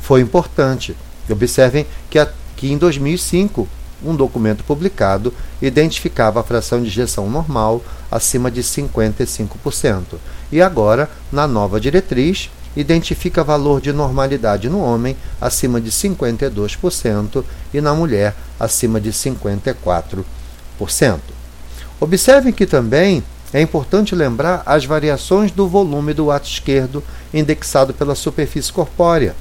foi 0.00 0.20
importante. 0.20 0.96
Observem 1.28 1.86
que, 2.08 2.18
a, 2.18 2.30
que 2.56 2.70
em 2.70 2.78
2005, 2.78 3.66
um 4.04 4.14
documento 4.14 4.62
publicado 4.62 5.32
identificava 5.60 6.40
a 6.40 6.44
fração 6.44 6.80
de 6.80 6.88
injeção 6.88 7.28
normal 7.28 7.82
acima 8.10 8.50
de 8.50 8.62
55%. 8.62 10.16
E 10.52 10.60
agora, 10.62 11.10
na 11.32 11.48
nova 11.48 11.80
diretriz, 11.80 12.50
identifica 12.76 13.42
valor 13.42 13.80
de 13.80 13.92
normalidade 13.92 14.68
no 14.68 14.80
homem 14.80 15.16
acima 15.40 15.80
de 15.80 15.90
52% 15.90 17.42
e 17.72 17.80
na 17.80 17.94
mulher 17.94 18.34
acima 18.60 19.00
de 19.00 19.10
54%. 19.10 20.24
Observem 21.98 22.52
que 22.52 22.66
também 22.66 23.24
é 23.52 23.60
importante 23.60 24.14
lembrar 24.14 24.62
as 24.66 24.84
variações 24.84 25.50
do 25.50 25.66
volume 25.66 26.12
do 26.12 26.30
ato 26.30 26.46
esquerdo 26.46 27.02
indexado 27.32 27.94
pela 27.94 28.14
superfície 28.14 28.72
corpórea. 28.72 29.34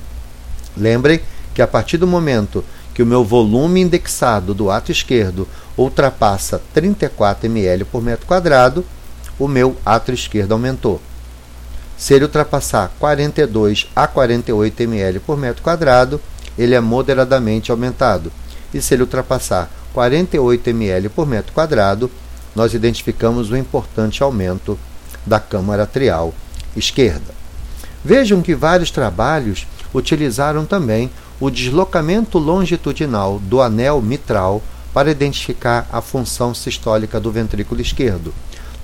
Lembrem 0.77 1.19
que 1.53 1.61
a 1.61 1.67
partir 1.67 1.97
do 1.97 2.07
momento 2.07 2.63
que 2.93 3.03
o 3.03 3.05
meu 3.05 3.25
volume 3.25 3.81
indexado 3.81 4.53
do 4.53 4.71
ato 4.71 4.91
esquerdo 4.91 5.47
ultrapassa 5.77 6.61
34 6.73 7.45
ml 7.47 7.83
por 7.83 8.01
metro 8.01 8.25
quadrado, 8.25 8.85
o 9.37 9.49
meu 9.49 9.75
ato 9.85 10.13
esquerdo 10.13 10.53
aumentou. 10.53 11.01
Se 11.97 12.13
ele 12.13 12.25
ultrapassar 12.25 12.91
42 12.99 13.89
a 13.95 14.07
48 14.07 14.83
ml 14.83 15.19
por 15.19 15.37
metro 15.37 15.63
quadrado, 15.63 16.19
ele 16.57 16.75
é 16.75 16.79
moderadamente 16.79 17.71
aumentado. 17.71 18.31
E 18.73 18.81
se 18.81 18.93
ele 18.93 19.03
ultrapassar 19.03 19.71
48 19.93 20.69
ml 20.69 21.09
por 21.09 21.25
metro 21.25 21.53
quadrado, 21.53 22.11
nós 22.55 22.73
identificamos 22.73 23.51
um 23.51 23.55
importante 23.55 24.21
aumento 24.21 24.77
da 25.25 25.39
câmara 25.39 25.83
atrial 25.83 26.33
esquerda. 26.75 27.33
Vejam 28.03 28.41
que 28.41 28.53
vários 28.53 28.91
trabalhos 28.91 29.65
utilizaram 29.93 30.65
também 30.65 31.09
o 31.39 31.49
deslocamento 31.49 32.37
longitudinal 32.37 33.39
do 33.39 33.61
anel 33.61 34.01
mitral 34.01 34.61
para 34.93 35.11
identificar 35.11 35.87
a 35.91 36.01
função 36.01 36.53
sistólica 36.53 37.19
do 37.19 37.31
ventrículo 37.31 37.81
esquerdo. 37.81 38.33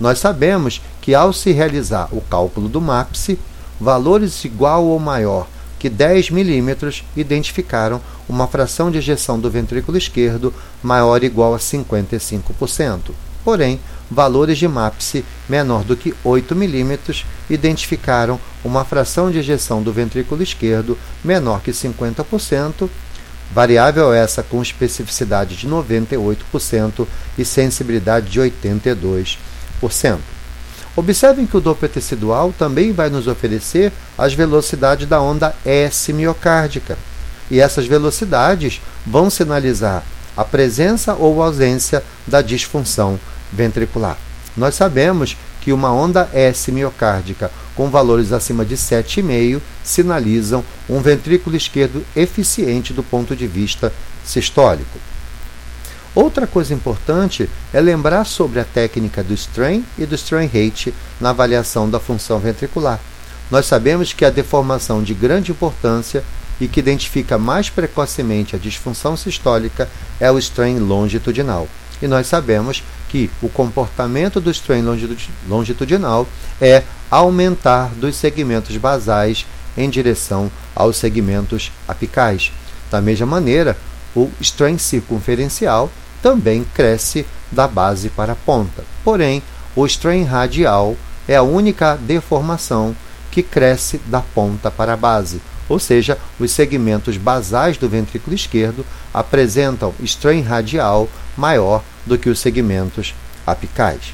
Nós 0.01 0.17
sabemos 0.17 0.81
que 0.99 1.13
ao 1.13 1.31
se 1.31 1.51
realizar 1.51 2.09
o 2.11 2.21
cálculo 2.21 2.67
do 2.67 2.81
MAPSE, 2.81 3.37
valores 3.79 4.43
igual 4.43 4.83
ou 4.83 4.97
maior 4.97 5.47
que 5.77 5.89
10 5.89 6.31
milímetros 6.31 7.03
identificaram 7.15 8.01
uma 8.27 8.47
fração 8.47 8.89
de 8.89 8.97
ejeção 8.97 9.39
do 9.39 9.47
ventrículo 9.47 9.95
esquerdo 9.95 10.51
maior 10.81 11.19
ou 11.19 11.23
igual 11.23 11.53
a 11.53 11.59
55%. 11.59 13.11
Porém, 13.43 13.79
valores 14.09 14.57
de 14.57 14.67
MAPSE 14.67 15.23
menor 15.47 15.83
do 15.83 15.95
que 15.95 16.15
8 16.23 16.55
milímetros, 16.55 17.23
identificaram 17.47 18.39
uma 18.63 18.83
fração 18.83 19.29
de 19.29 19.37
ejeção 19.37 19.83
do 19.83 19.93
ventrículo 19.93 20.41
esquerdo 20.41 20.97
menor 21.23 21.61
que 21.61 21.69
50%, 21.69 22.89
variável 23.53 24.11
essa 24.11 24.41
com 24.41 24.63
especificidade 24.63 25.55
de 25.55 25.67
98% 25.67 27.05
e 27.37 27.45
sensibilidade 27.45 28.31
de 28.31 28.39
82%. 28.39 29.37
Observem 30.95 31.45
que 31.45 31.55
o 31.55 31.61
Doppler 31.61 31.89
tecidual 31.89 32.53
também 32.57 32.91
vai 32.91 33.09
nos 33.09 33.27
oferecer 33.27 33.91
as 34.17 34.33
velocidades 34.33 35.07
da 35.07 35.21
onda 35.21 35.55
S 35.65 36.11
miocárdica. 36.11 36.97
E 37.49 37.59
essas 37.59 37.85
velocidades 37.85 38.81
vão 39.05 39.29
sinalizar 39.29 40.03
a 40.35 40.43
presença 40.43 41.13
ou 41.13 41.41
ausência 41.41 42.03
da 42.27 42.41
disfunção 42.41 43.19
ventricular. 43.51 44.17
Nós 44.55 44.75
sabemos 44.75 45.37
que 45.61 45.71
uma 45.71 45.93
onda 45.93 46.29
S 46.33 46.71
miocárdica 46.71 47.51
com 47.75 47.89
valores 47.89 48.31
acima 48.31 48.65
de 48.65 48.75
7,5 48.75 49.61
sinalizam 49.83 50.63
um 50.89 50.99
ventrículo 50.99 51.55
esquerdo 51.55 52.05
eficiente 52.15 52.93
do 52.93 53.03
ponto 53.03 53.35
de 53.35 53.47
vista 53.47 53.93
sistólico. 54.25 54.99
Outra 56.13 56.45
coisa 56.45 56.73
importante 56.73 57.49
é 57.73 57.79
lembrar 57.79 58.25
sobre 58.25 58.59
a 58.59 58.65
técnica 58.65 59.23
do 59.23 59.33
strain 59.33 59.85
e 59.97 60.05
do 60.05 60.15
strain 60.15 60.45
rate 60.45 60.93
na 61.21 61.29
avaliação 61.29 61.89
da 61.89 62.01
função 62.01 62.37
ventricular. 62.37 62.99
Nós 63.49 63.65
sabemos 63.65 64.11
que 64.11 64.25
a 64.25 64.29
deformação 64.29 65.01
de 65.01 65.13
grande 65.13 65.51
importância 65.51 66.21
e 66.59 66.67
que 66.67 66.81
identifica 66.81 67.37
mais 67.37 67.69
precocemente 67.69 68.55
a 68.55 68.59
disfunção 68.59 69.15
sistólica 69.15 69.89
é 70.19 70.29
o 70.29 70.37
strain 70.37 70.79
longitudinal. 70.79 71.67
E 72.01 72.07
nós 72.07 72.27
sabemos 72.27 72.83
que 73.07 73.29
o 73.41 73.47
comportamento 73.47 74.41
do 74.41 74.51
strain 74.51 74.83
longitudinal 75.47 76.27
é 76.59 76.83
aumentar 77.09 77.89
dos 77.95 78.15
segmentos 78.15 78.75
basais 78.75 79.45
em 79.77 79.89
direção 79.89 80.51
aos 80.75 80.97
segmentos 80.97 81.71
apicais. 81.87 82.51
Da 82.89 83.01
mesma 83.01 83.25
maneira, 83.25 83.77
o 84.15 84.29
strain 84.39 84.77
circunferencial 84.77 85.89
também 86.21 86.65
cresce 86.73 87.25
da 87.51 87.67
base 87.67 88.09
para 88.09 88.33
a 88.33 88.35
ponta. 88.35 88.83
Porém, 89.03 89.41
o 89.75 89.85
strain 89.85 90.23
radial 90.23 90.95
é 91.27 91.35
a 91.35 91.43
única 91.43 91.95
deformação 91.95 92.95
que 93.31 93.41
cresce 93.41 93.97
da 94.05 94.21
ponta 94.21 94.69
para 94.69 94.93
a 94.93 94.97
base, 94.97 95.41
ou 95.69 95.79
seja, 95.79 96.17
os 96.39 96.51
segmentos 96.51 97.15
basais 97.15 97.77
do 97.77 97.87
ventrículo 97.87 98.35
esquerdo 98.35 98.85
apresentam 99.13 99.93
strain 100.01 100.41
radial 100.41 101.07
maior 101.37 101.81
do 102.05 102.17
que 102.17 102.29
os 102.29 102.39
segmentos 102.39 103.15
apicais. 103.47 104.13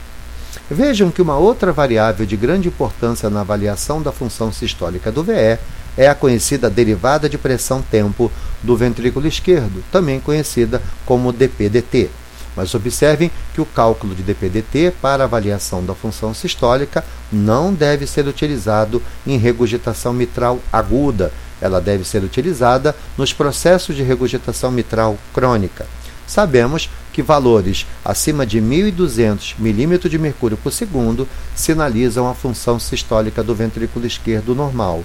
Vejam 0.70 1.10
que 1.10 1.22
uma 1.22 1.38
outra 1.38 1.72
variável 1.72 2.25
de 2.25 2.38
grande 2.38 2.68
importância 2.68 3.30
na 3.30 3.42
avaliação 3.42 4.01
da 4.01 4.12
função 4.12 4.51
sistólica 4.51 5.12
do 5.12 5.24
VE 5.24 5.58
é 5.98 6.08
a 6.08 6.16
conhecida 6.16 6.70
derivada 6.70 7.27
de 7.27 7.38
pressão-tempo 7.38 8.32
do 8.62 8.77
ventrículo 8.77 9.27
esquerdo, 9.27 9.84
também 9.92 10.20
conhecida 10.20 10.82
como 11.06 11.34
DPDT. 11.34 12.10
Mas 12.56 12.74
observem 12.74 13.32
que 13.54 13.62
o 13.62 13.66
cálculo 13.66 14.16
de 14.16 14.24
DPDT 14.24 14.94
para 15.01 15.24
avaliação 15.24 15.86
da 15.86 15.94
função 15.94 16.34
sistólica 16.34 17.04
não 17.32 17.74
deve 17.74 18.08
ser 18.08 18.27
utilizado 18.27 19.01
em 19.27 19.38
regurgitação 19.38 20.12
mitral 20.12 20.60
aguda. 20.74 21.32
Ela 21.62 21.80
deve 21.80 22.04
ser 22.04 22.24
utilizada 22.24 22.96
nos 23.16 23.32
processos 23.32 23.96
de 23.96 24.01
regurgitação 24.01 24.72
mitral 24.72 25.18
crônica. 25.34 25.86
Sabemos 26.25 26.89
que 27.13 27.22
valores 27.22 27.86
acima 28.04 28.46
de 28.46 28.60
1.200 28.60 29.56
milímetros 29.60 30.10
de 30.10 30.18
mercúrio 30.18 30.58
por 30.58 30.72
segundo 30.72 31.27
sinalizam 31.56 32.27
a 32.27 32.34
função 32.34 32.80
sistólica 32.80 33.44
do 33.44 33.56
ventrículo 33.56 34.06
esquerdo 34.06 34.54
normal 34.54 35.04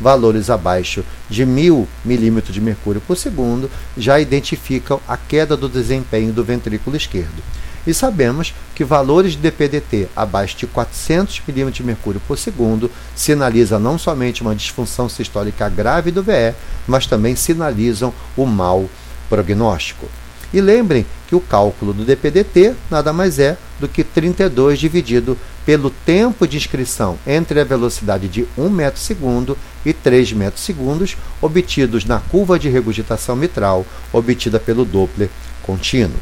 valores 0.00 0.50
abaixo 0.50 1.04
de 1.28 1.44
1000 1.44 1.88
milímetros 2.04 2.54
de 2.54 2.60
mercúrio 2.60 3.00
por 3.06 3.16
segundo 3.16 3.70
já 3.96 4.20
identificam 4.20 5.00
a 5.06 5.16
queda 5.16 5.56
do 5.56 5.68
desempenho 5.68 6.32
do 6.32 6.44
ventrículo 6.44 6.96
esquerdo. 6.96 7.42
E 7.86 7.94
sabemos 7.94 8.52
que 8.74 8.84
valores 8.84 9.32
de 9.32 9.38
DPDT 9.38 10.08
abaixo 10.16 10.56
de 10.56 10.66
400 10.66 11.40
milímetros 11.46 11.76
de 11.76 11.84
mercúrio 11.84 12.20
por 12.26 12.36
segundo 12.36 12.90
sinalizam 13.14 13.78
não 13.78 13.96
somente 13.96 14.42
uma 14.42 14.56
disfunção 14.56 15.08
sistólica 15.08 15.68
grave 15.68 16.10
do 16.10 16.22
VE, 16.22 16.54
mas 16.86 17.06
também 17.06 17.36
sinalizam 17.36 18.12
o 18.36 18.44
mau 18.44 18.90
prognóstico. 19.28 20.08
E 20.56 20.60
lembrem 20.62 21.04
que 21.28 21.36
o 21.36 21.40
cálculo 21.40 21.92
do 21.92 22.02
DPDT 22.02 22.74
nada 22.90 23.12
mais 23.12 23.38
é 23.38 23.58
do 23.78 23.86
que 23.86 24.02
32 24.02 24.78
dividido 24.78 25.36
pelo 25.66 25.90
tempo 25.90 26.48
de 26.48 26.56
inscrição 26.56 27.18
entre 27.26 27.60
a 27.60 27.64
velocidade 27.64 28.26
de 28.26 28.46
1 28.56 28.70
metro 28.70 28.98
segundo 28.98 29.58
e 29.84 29.92
3 29.92 30.32
metros 30.32 30.64
segundos 30.64 31.14
obtidos 31.42 32.06
na 32.06 32.20
curva 32.20 32.58
de 32.58 32.70
regurgitação 32.70 33.36
mitral 33.36 33.84
obtida 34.10 34.58
pelo 34.58 34.86
Doppler 34.86 35.28
contínuo. 35.62 36.16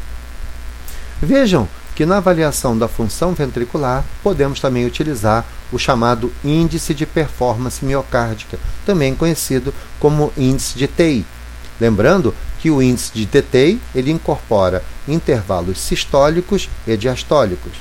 Vejam 1.22 1.68
que 1.94 2.04
na 2.04 2.16
avaliação 2.16 2.76
da 2.76 2.88
função 2.88 3.34
ventricular 3.34 4.04
podemos 4.20 4.58
também 4.58 4.84
utilizar 4.84 5.46
o 5.70 5.78
chamado 5.78 6.32
índice 6.44 6.92
de 6.92 7.06
performance 7.06 7.84
miocárdica, 7.84 8.58
também 8.84 9.14
conhecido 9.14 9.72
como 10.00 10.32
índice 10.36 10.76
de 10.76 10.88
TI. 10.88 11.24
Lembrando 11.80 12.34
que 12.64 12.70
o 12.70 12.80
índice 12.80 13.12
de 13.12 13.26
TTI 13.26 13.78
ele 13.94 14.10
incorpora 14.10 14.82
intervalos 15.06 15.78
sistólicos 15.78 16.70
e 16.86 16.96
diastólicos. 16.96 17.72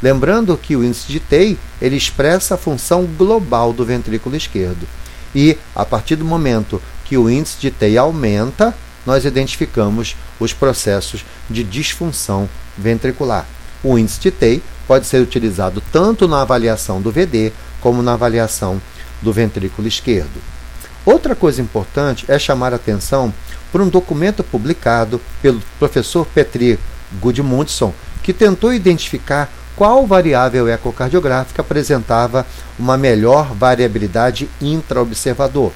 Lembrando 0.00 0.56
que 0.56 0.76
o 0.76 0.84
índice 0.84 1.08
de 1.08 1.18
TEI 1.18 1.58
ele 1.82 1.96
expressa 1.96 2.54
a 2.54 2.56
função 2.56 3.06
global 3.06 3.72
do 3.72 3.84
ventrículo 3.84 4.36
esquerdo. 4.36 4.86
E 5.34 5.58
a 5.74 5.84
partir 5.84 6.14
do 6.14 6.24
momento 6.24 6.80
que 7.04 7.18
o 7.18 7.28
índice 7.28 7.58
de 7.58 7.72
TEI 7.72 7.98
aumenta, 7.98 8.72
nós 9.04 9.24
identificamos 9.24 10.14
os 10.38 10.52
processos 10.52 11.24
de 11.50 11.64
disfunção 11.64 12.48
ventricular. 12.78 13.48
O 13.82 13.98
índice 13.98 14.20
de 14.20 14.30
TEI 14.30 14.62
pode 14.86 15.08
ser 15.08 15.20
utilizado 15.20 15.82
tanto 15.90 16.28
na 16.28 16.42
avaliação 16.42 17.02
do 17.02 17.10
VD 17.10 17.52
como 17.80 18.00
na 18.00 18.12
avaliação 18.12 18.80
do 19.20 19.32
ventrículo 19.32 19.88
esquerdo. 19.88 20.40
Outra 21.04 21.34
coisa 21.34 21.60
importante 21.60 22.24
é 22.28 22.38
chamar 22.38 22.72
atenção 22.72 23.34
por 23.70 23.80
um 23.80 23.88
documento 23.88 24.42
publicado 24.42 25.20
pelo 25.40 25.60
professor 25.78 26.26
Petri 26.26 26.78
Gudmundson, 27.20 27.92
que 28.22 28.32
tentou 28.32 28.72
identificar 28.72 29.50
qual 29.76 30.06
variável 30.06 30.68
ecocardiográfica 30.68 31.62
apresentava 31.62 32.46
uma 32.78 32.98
melhor 32.98 33.54
variabilidade 33.54 34.48
intraobservador. 34.60 35.72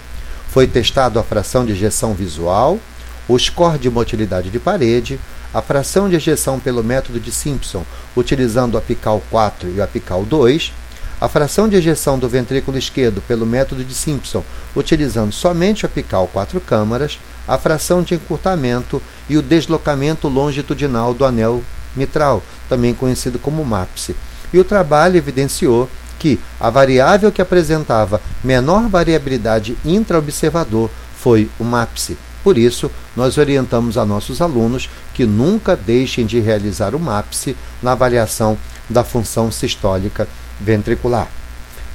Foi 0.48 0.66
testado 0.66 1.18
a 1.18 1.22
fração 1.22 1.64
de 1.64 1.72
ejeção 1.72 2.14
visual, 2.14 2.78
o 3.26 3.38
score 3.38 3.78
de 3.78 3.88
motilidade 3.88 4.50
de 4.50 4.58
parede, 4.58 5.18
a 5.52 5.62
fração 5.62 6.08
de 6.08 6.16
ejeção 6.16 6.60
pelo 6.60 6.84
método 6.84 7.18
de 7.18 7.32
Simpson, 7.32 7.84
utilizando 8.16 8.74
o 8.74 8.78
apical 8.78 9.22
4 9.30 9.70
e 9.70 9.78
o 9.78 9.82
apical 9.82 10.24
2, 10.24 10.72
a 11.20 11.28
fração 11.28 11.68
de 11.68 11.76
ejeção 11.76 12.18
do 12.18 12.28
ventrículo 12.28 12.76
esquerdo 12.76 13.22
pelo 13.22 13.46
método 13.46 13.82
de 13.84 13.94
Simpson, 13.94 14.44
utilizando 14.76 15.32
somente 15.32 15.84
o 15.84 15.86
apical 15.86 16.28
4 16.32 16.60
câmaras, 16.60 17.18
a 17.46 17.58
fração 17.58 18.02
de 18.02 18.14
encurtamento 18.14 19.02
e 19.28 19.36
o 19.36 19.42
deslocamento 19.42 20.28
longitudinal 20.28 21.14
do 21.14 21.24
anel 21.24 21.62
mitral, 21.94 22.42
também 22.68 22.94
conhecido 22.94 23.38
como 23.38 23.64
MAPSE. 23.64 24.16
E 24.52 24.58
o 24.58 24.64
trabalho 24.64 25.16
evidenciou 25.16 25.88
que 26.18 26.40
a 26.58 26.70
variável 26.70 27.30
que 27.30 27.42
apresentava 27.42 28.20
menor 28.42 28.88
variabilidade 28.88 29.76
intraobservador 29.84 30.88
foi 31.16 31.50
o 31.58 31.64
MAPSE. 31.64 32.16
Por 32.42 32.58
isso, 32.58 32.90
nós 33.16 33.38
orientamos 33.38 33.96
a 33.96 34.04
nossos 34.04 34.42
alunos 34.42 34.90
que 35.14 35.24
nunca 35.24 35.74
deixem 35.74 36.26
de 36.26 36.40
realizar 36.40 36.94
o 36.94 37.00
MAPSE 37.00 37.56
na 37.82 37.92
avaliação 37.92 38.58
da 38.88 39.02
função 39.02 39.50
sistólica 39.50 40.28
ventricular. 40.60 41.28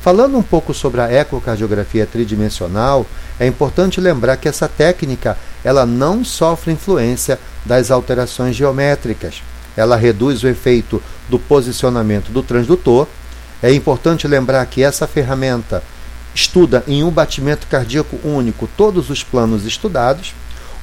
Falando 0.02 0.38
um 0.38 0.42
pouco 0.42 0.74
sobre 0.74 1.02
a 1.02 1.12
ecocardiografia 1.12 2.06
tridimensional, 2.06 3.06
é 3.40 3.48
importante 3.48 4.02
lembrar 4.02 4.36
que 4.38 4.50
essa 4.50 4.68
técnica 4.68 5.38
ela 5.64 5.86
não 5.86 6.24
sofre 6.26 6.74
influência 6.74 7.40
das 7.66 7.90
alterações 7.90 8.56
geométricas. 8.56 9.42
Ela 9.78 9.96
reduz 9.96 10.44
o 10.44 10.48
efeito 10.48 11.02
do 11.30 11.40
posicionamento 11.40 12.32
do 12.32 12.44
transdutor. 12.44 13.08
É 13.64 13.74
importante 13.74 14.28
lembrar 14.28 14.66
que 14.66 14.84
essa 14.84 15.08
ferramenta 15.08 15.82
estuda 16.36 16.84
em 16.88 17.04
um 17.04 17.10
batimento 17.10 17.68
cardíaco 17.68 18.20
único 18.24 18.70
todos 18.76 19.10
os 19.10 19.24
planos 19.24 19.66
estudados. 19.66 20.34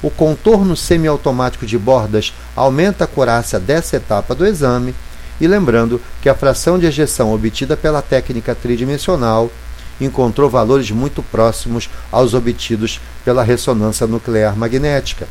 O 0.01 0.09
contorno 0.09 0.75
semiautomático 0.75 1.65
de 1.65 1.77
bordas 1.77 2.33
aumenta 2.55 3.03
a 3.03 3.05
acurácia 3.05 3.59
dessa 3.59 3.97
etapa 3.97 4.33
do 4.33 4.45
exame 4.45 4.95
e 5.39 5.47
lembrando 5.47 6.01
que 6.21 6.29
a 6.29 6.35
fração 6.35 6.77
de 6.79 6.85
ejeção 6.85 7.33
obtida 7.33 7.77
pela 7.77 8.01
técnica 8.01 8.55
tridimensional 8.55 9.51
encontrou 9.99 10.49
valores 10.49 10.91
muito 10.91 11.23
próximos 11.23 11.89
aos 12.11 12.33
obtidos 12.33 12.99
pela 13.25 13.43
ressonância 13.43 14.07
nuclear 14.07 14.55
magnética. 14.55 15.27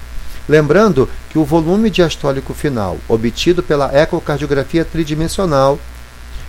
Lembrando 0.49 1.09
que 1.31 1.39
o 1.39 1.45
volume 1.45 1.91
diastólico 1.91 2.55
final 2.55 2.99
obtido 3.09 3.63
pela 3.63 3.93
ecocardiografia 3.93 4.85
tridimensional 4.85 5.79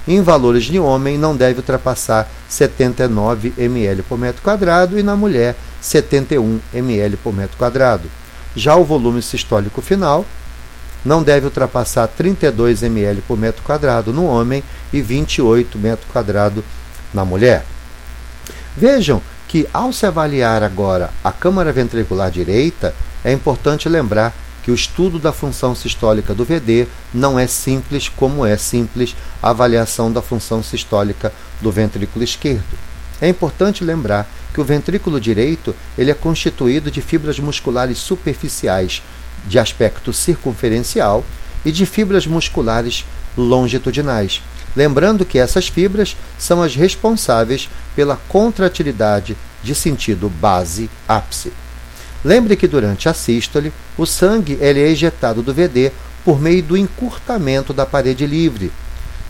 em 0.07 0.21
valores 0.21 0.65
de 0.65 0.79
homem 0.79 1.17
não 1.17 1.35
deve 1.35 1.59
ultrapassar 1.59 2.29
79 2.47 3.53
ml 3.57 4.03
por 4.03 4.17
metro 4.17 4.41
quadrado 4.41 4.97
e 4.97 5.03
na 5.03 5.15
mulher 5.15 5.55
71 5.81 6.59
ml 6.73 7.17
por 7.17 7.33
metro 7.33 7.57
quadrado. 7.57 8.09
Já 8.55 8.75
o 8.75 8.85
volume 8.85 9.21
sistólico 9.21 9.81
final 9.81 10.25
não 11.03 11.21
deve 11.21 11.45
ultrapassar 11.45 12.07
32 12.07 12.83
ml 12.83 13.21
por 13.27 13.37
metro 13.37 13.63
quadrado 13.63 14.13
no 14.13 14.25
homem 14.25 14.63
e 14.93 15.01
28 15.01 15.77
metro 15.77 16.07
quadrado 16.11 16.63
na 17.13 17.25
mulher. 17.25 17.65
Vejam 18.79 19.23
que 19.47 19.67
ao 19.73 19.91
se 19.91 20.05
avaliar 20.05 20.61
agora 20.61 21.09
a 21.23 21.31
câmara 21.31 21.73
ventricular 21.73 22.29
direita, 22.29 22.93
é 23.25 23.33
importante 23.33 23.89
lembrar 23.89 24.35
que 24.61 24.69
o 24.69 24.75
estudo 24.75 25.17
da 25.17 25.33
função 25.33 25.73
sistólica 25.73 26.31
do 26.31 26.45
VD 26.45 26.87
não 27.11 27.39
é 27.39 27.47
simples 27.47 28.07
como 28.07 28.45
é 28.45 28.55
simples 28.55 29.15
a 29.41 29.49
avaliação 29.49 30.11
da 30.11 30.21
função 30.21 30.61
sistólica 30.61 31.33
do 31.59 31.71
ventrículo 31.71 32.23
esquerdo. 32.23 32.77
É 33.19 33.27
importante 33.27 33.83
lembrar 33.83 34.29
que 34.53 34.61
o 34.61 34.63
ventrículo 34.63 35.19
direito 35.19 35.75
ele 35.97 36.11
é 36.11 36.13
constituído 36.13 36.91
de 36.91 37.01
fibras 37.01 37.39
musculares 37.39 37.97
superficiais 37.97 39.01
de 39.47 39.57
aspecto 39.57 40.13
circunferencial 40.13 41.25
e 41.65 41.71
de 41.71 41.87
fibras 41.87 42.27
musculares 42.27 43.05
longitudinais. 43.35 44.43
Lembrando 44.77 45.25
que 45.25 45.39
essas 45.39 45.67
fibras 45.67 46.15
são 46.37 46.61
as 46.61 46.75
responsáveis 46.75 47.67
pela 47.95 48.15
contratilidade 48.29 49.35
de 49.63 49.73
sentido 49.73 50.29
base-ápice. 50.29 51.51
Lembre 52.23 52.55
que 52.55 52.67
durante 52.67 53.09
a 53.09 53.13
sístole, 53.15 53.73
o 53.97 54.05
sangue 54.05 54.55
é 54.61 54.69
ejetado 54.69 55.41
do 55.41 55.51
VD 55.51 55.91
por 56.23 56.39
meio 56.39 56.61
do 56.61 56.77
encurtamento 56.77 57.73
da 57.73 57.87
parede 57.87 58.27
livre, 58.27 58.71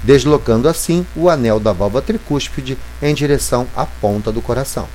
deslocando 0.03 0.67
assim 0.67 1.07
o 1.15 1.29
anel 1.29 1.61
da 1.61 1.71
válvula 1.71 2.01
tricúspide 2.01 2.77
em 3.01 3.15
direção 3.15 3.65
à 3.73 3.85
ponta 3.85 4.33
do 4.33 4.41
coração. 4.41 4.89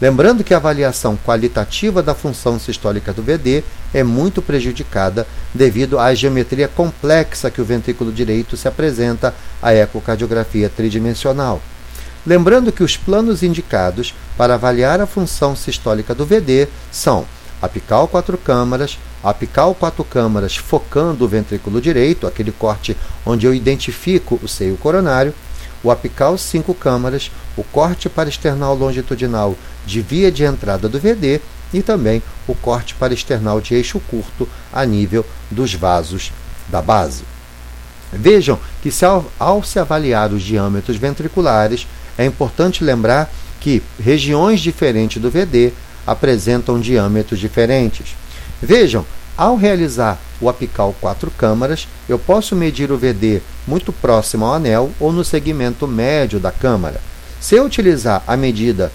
Lembrando 0.00 0.44
que 0.44 0.54
a 0.54 0.58
avaliação 0.58 1.16
qualitativa 1.16 2.00
da 2.00 2.14
função 2.14 2.58
sistólica 2.58 3.12
do 3.12 3.22
VD 3.22 3.64
é 3.92 4.04
muito 4.04 4.40
prejudicada 4.40 5.26
devido 5.52 5.98
à 5.98 6.14
geometria 6.14 6.68
complexa 6.68 7.50
que 7.50 7.60
o 7.60 7.64
ventrículo 7.64 8.12
direito 8.12 8.56
se 8.56 8.68
apresenta 8.68 9.34
à 9.60 9.74
ecocardiografia 9.74 10.68
tridimensional. 10.68 11.60
Lembrando 12.24 12.70
que 12.70 12.84
os 12.84 12.96
planos 12.96 13.42
indicados 13.42 14.14
para 14.36 14.54
avaliar 14.54 15.00
a 15.00 15.06
função 15.06 15.56
sistólica 15.56 16.14
do 16.14 16.24
VD 16.24 16.68
são 16.92 17.26
apical 17.60 18.06
quatro 18.06 18.38
câmaras, 18.38 18.98
apical 19.22 19.74
quatro 19.74 20.04
câmaras 20.04 20.56
focando 20.56 21.24
o 21.24 21.28
ventrículo 21.28 21.80
direito, 21.80 22.24
aquele 22.24 22.52
corte 22.52 22.96
onde 23.26 23.46
eu 23.46 23.54
identifico 23.54 24.38
o 24.42 24.46
seio 24.46 24.76
coronário, 24.76 25.34
o 25.82 25.90
apical 25.90 26.36
cinco 26.36 26.74
câmaras, 26.74 27.30
o 27.56 27.62
corte 27.64 28.08
para 28.08 28.28
external 28.28 28.74
longitudinal 28.74 29.56
de 29.86 30.00
via 30.00 30.30
de 30.30 30.44
entrada 30.44 30.88
do 30.88 30.98
VD 30.98 31.40
e 31.72 31.82
também 31.82 32.22
o 32.46 32.54
corte 32.54 32.94
para 32.94 33.14
external 33.14 33.60
de 33.60 33.74
eixo 33.74 34.00
curto 34.00 34.48
a 34.72 34.84
nível 34.84 35.24
dos 35.50 35.74
vasos 35.74 36.32
da 36.68 36.82
base. 36.82 37.24
Vejam 38.12 38.58
que 38.82 38.90
se 38.90 39.04
ao, 39.04 39.30
ao 39.38 39.62
se 39.62 39.78
avaliar 39.78 40.32
os 40.32 40.42
diâmetros 40.42 40.96
ventriculares, 40.96 41.86
é 42.16 42.24
importante 42.24 42.82
lembrar 42.82 43.30
que 43.60 43.82
regiões 44.00 44.60
diferentes 44.60 45.20
do 45.20 45.30
VD 45.30 45.72
apresentam 46.06 46.80
diâmetros 46.80 47.38
diferentes. 47.38 48.16
Vejam, 48.62 49.04
ao 49.36 49.56
realizar 49.56 50.18
o 50.40 50.48
apical 50.48 50.94
quatro 51.00 51.30
câmaras, 51.30 51.86
eu 52.08 52.18
posso 52.18 52.56
medir 52.56 52.90
o 52.90 52.98
VD 52.98 53.42
muito 53.68 53.92
próximo 53.92 54.46
ao 54.46 54.54
anel 54.54 54.90
ou 54.98 55.12
no 55.12 55.22
segmento 55.22 55.86
médio 55.86 56.40
da 56.40 56.50
câmara. 56.50 57.00
Se 57.38 57.54
eu 57.54 57.66
utilizar 57.66 58.22
a 58.26 58.36
medida 58.36 58.90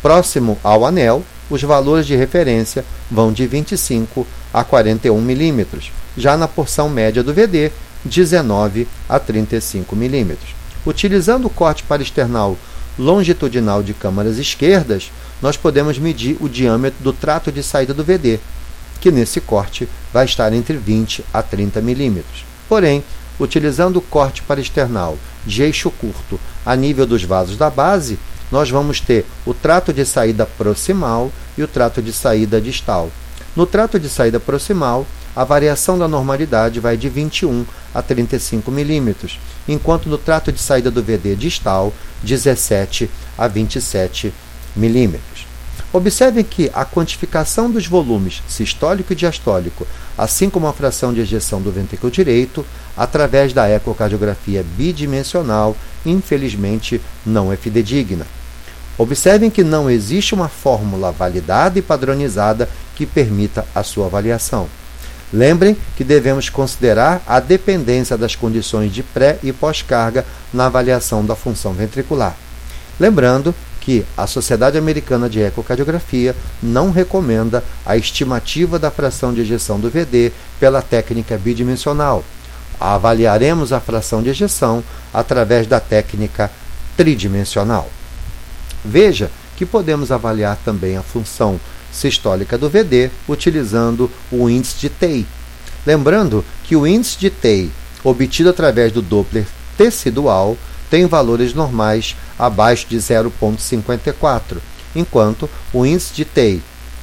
próximo 0.00 0.58
ao 0.64 0.86
anel, 0.86 1.22
os 1.50 1.62
valores 1.62 2.06
de 2.06 2.16
referência 2.16 2.84
vão 3.10 3.32
de 3.32 3.46
25 3.46 4.26
a 4.52 4.64
41 4.64 5.20
milímetros. 5.20 5.92
Já 6.16 6.36
na 6.36 6.48
porção 6.48 6.88
média 6.88 7.22
do 7.22 7.34
VD, 7.34 7.70
19 8.04 8.88
a 9.08 9.18
35 9.18 9.94
milímetros. 9.94 10.54
Utilizando 10.86 11.46
o 11.46 11.50
corte 11.50 11.82
para 11.82 12.02
external 12.02 12.56
longitudinal 12.98 13.82
de 13.82 13.92
câmaras 13.92 14.38
esquerdas, 14.38 15.10
nós 15.40 15.56
podemos 15.56 15.98
medir 15.98 16.36
o 16.40 16.48
diâmetro 16.48 17.02
do 17.02 17.12
trato 17.12 17.52
de 17.52 17.62
saída 17.62 17.94
do 17.94 18.02
VD, 18.02 18.40
que 19.00 19.10
nesse 19.10 19.40
corte 19.40 19.88
vai 20.12 20.24
estar 20.24 20.52
entre 20.52 20.76
20 20.76 21.24
a 21.32 21.42
30 21.42 21.80
milímetros. 21.80 22.44
Porém, 22.68 23.04
utilizando 23.38 23.96
o 23.96 24.02
corte 24.02 24.42
para 24.42 24.60
external 24.60 25.18
de 25.46 25.62
eixo 25.62 25.90
curto 25.90 26.38
a 26.64 26.74
nível 26.76 27.06
dos 27.06 27.22
vasos 27.24 27.56
da 27.56 27.70
base, 27.70 28.18
nós 28.50 28.70
vamos 28.70 29.00
ter 29.00 29.26
o 29.44 29.52
trato 29.52 29.92
de 29.92 30.04
saída 30.04 30.46
proximal 30.46 31.30
e 31.56 31.62
o 31.62 31.68
trato 31.68 32.00
de 32.00 32.12
saída 32.12 32.60
distal. 32.60 33.10
No 33.54 33.66
trato 33.66 33.98
de 33.98 34.08
saída 34.08 34.40
proximal, 34.40 35.06
a 35.34 35.44
variação 35.44 35.98
da 35.98 36.08
normalidade 36.08 36.80
vai 36.80 36.96
de 36.96 37.08
21 37.08 37.64
a 37.94 38.02
35 38.02 38.70
milímetros, 38.70 39.38
enquanto 39.68 40.08
no 40.08 40.18
trato 40.18 40.50
de 40.50 40.60
saída 40.60 40.90
do 40.90 41.02
VD 41.02 41.36
distal, 41.36 41.92
17 42.22 43.10
a 43.36 43.46
27 43.46 44.32
milímetros. 44.74 45.37
Observem 45.92 46.44
que 46.44 46.70
a 46.74 46.84
quantificação 46.84 47.70
dos 47.70 47.86
volumes 47.86 48.42
sistólico 48.46 49.12
e 49.12 49.16
diastólico, 49.16 49.86
assim 50.18 50.50
como 50.50 50.66
a 50.66 50.72
fração 50.72 51.14
de 51.14 51.20
ejeção 51.20 51.62
do 51.62 51.72
ventrículo 51.72 52.12
direito, 52.12 52.64
através 52.96 53.54
da 53.54 53.68
ecocardiografia 53.70 54.64
bidimensional, 54.76 55.74
infelizmente 56.04 57.00
não 57.24 57.50
é 57.50 57.56
fidedigna. 57.56 58.26
Observem 58.98 59.48
que 59.48 59.64
não 59.64 59.88
existe 59.88 60.34
uma 60.34 60.48
fórmula 60.48 61.10
validada 61.10 61.78
e 61.78 61.82
padronizada 61.82 62.68
que 62.94 63.06
permita 63.06 63.64
a 63.74 63.82
sua 63.82 64.06
avaliação. 64.06 64.68
Lembrem 65.32 65.76
que 65.96 66.02
devemos 66.02 66.48
considerar 66.48 67.22
a 67.26 67.38
dependência 67.38 68.16
das 68.16 68.34
condições 68.34 68.92
de 68.92 69.02
pré 69.02 69.38
e 69.42 69.52
pós-carga 69.52 70.26
na 70.52 70.66
avaliação 70.66 71.24
da 71.24 71.36
função 71.36 71.72
ventricular. 71.72 72.36
Lembrando 72.98 73.54
que 73.88 74.04
a 74.18 74.26
Sociedade 74.26 74.76
Americana 74.76 75.30
de 75.30 75.40
Ecocardiografia 75.40 76.36
não 76.62 76.90
recomenda 76.90 77.64
a 77.86 77.96
estimativa 77.96 78.78
da 78.78 78.90
fração 78.90 79.32
de 79.32 79.40
ejeção 79.40 79.80
do 79.80 79.88
VD 79.88 80.30
pela 80.60 80.82
técnica 80.82 81.38
bidimensional. 81.38 82.22
Avaliaremos 82.78 83.72
a 83.72 83.80
fração 83.80 84.22
de 84.22 84.28
ejeção 84.28 84.84
através 85.10 85.66
da 85.66 85.80
técnica 85.80 86.50
tridimensional. 86.98 87.88
Veja 88.84 89.30
que 89.56 89.64
podemos 89.64 90.12
avaliar 90.12 90.58
também 90.62 90.98
a 90.98 91.02
função 91.02 91.58
sistólica 91.90 92.58
do 92.58 92.68
VD 92.68 93.10
utilizando 93.26 94.10
o 94.30 94.50
índice 94.50 94.78
de 94.80 94.90
TEI. 94.90 95.26
Lembrando 95.86 96.44
que 96.62 96.76
o 96.76 96.86
índice 96.86 97.18
de 97.18 97.30
TEI 97.30 97.70
obtido 98.04 98.50
através 98.50 98.92
do 98.92 99.00
Doppler 99.00 99.46
tecidual 99.78 100.58
tem 100.90 101.06
valores 101.06 101.54
normais 101.54 102.14
abaixo 102.38 102.86
de 102.88 102.96
0,54, 102.96 104.58
enquanto 104.94 105.50
o 105.72 105.84
índice 105.84 106.14
de 106.14 106.24
TEI 106.24 106.62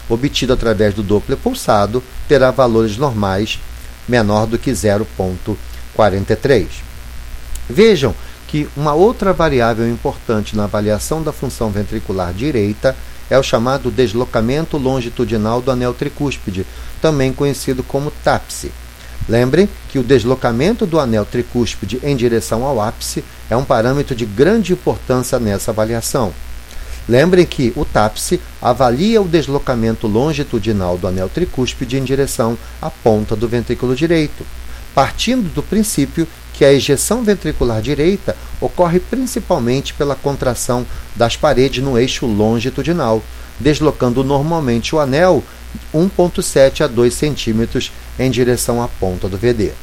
obtido 0.10 0.54
através 0.54 0.94
do 0.94 1.04
Doppler 1.04 1.38
pulsado 1.38 2.04
terá 2.28 2.52
valores 2.52 2.98
normais 2.98 3.60
menor 4.08 4.46
do 4.46 4.58
que 4.58 4.72
0,43. 4.72 6.68
Vejam 7.68 8.14
que 8.48 8.70
uma 8.78 8.94
outra 8.94 9.34
variável 9.34 9.90
importante 9.90 10.56
na 10.56 10.66
avaliação 10.66 11.24
da 11.24 11.34
função 11.34 11.72
ventricular 11.72 12.32
direita 12.34 12.96
é 13.30 13.38
o 13.40 13.44
chamado 13.44 13.90
deslocamento 13.90 14.78
longitudinal 14.78 15.60
do 15.62 15.72
anel 15.72 15.96
tricúspide, 15.96 16.66
também 17.02 17.34
conhecido 17.34 17.82
como 17.82 18.12
TAPSE. 18.24 18.72
Lembrem 19.28 19.68
que 19.90 19.98
o 19.98 20.04
deslocamento 20.04 20.86
do 20.86 21.00
anel 21.00 21.26
tricúspide 21.26 22.00
em 22.04 22.16
direção 22.16 22.64
ao 22.64 22.80
ápice 22.80 23.24
é 23.50 23.56
um 23.56 23.64
parâmetro 23.64 24.16
de 24.16 24.26
grande 24.26 24.74
importância 24.74 25.40
nessa 25.40 25.72
avaliação. 25.72 26.34
Lembrem 27.08 27.46
que 27.46 27.72
o 27.76 27.86
TAPSE 27.86 28.42
avalia 28.60 29.22
o 29.22 29.28
deslocamento 29.28 30.08
longitudinal 30.08 30.98
do 30.98 31.08
anel 31.08 31.30
tricúspide 31.30 31.98
em 31.98 32.04
direção 32.04 32.58
à 32.82 32.90
ponta 32.90 33.36
do 33.36 33.48
ventrículo 33.48 33.96
direito, 33.96 34.44
partindo 34.96 35.54
do 35.54 35.62
princípio 35.62 36.28
que 36.54 36.66
a 36.66 36.74
ejeção 36.74 37.24
ventricular 37.24 37.82
direita 37.82 38.36
ocorre 38.60 39.00
principalmente 39.00 39.94
pela 39.94 40.16
contração 40.16 40.86
das 41.16 41.36
paredes 41.36 41.84
no 41.84 42.00
eixo 42.00 42.26
longitudinal, 42.26 43.22
deslocando 43.60 44.24
normalmente 44.24 44.96
o 44.96 45.00
anel 45.00 45.44
1,7 45.94 46.82
a 46.82 46.88
2 46.88 47.14
centímetros 47.14 47.92
em 48.18 48.32
direção 48.32 48.82
à 48.82 48.88
ponta 48.88 49.28
do 49.30 49.38
VD. 49.38 49.74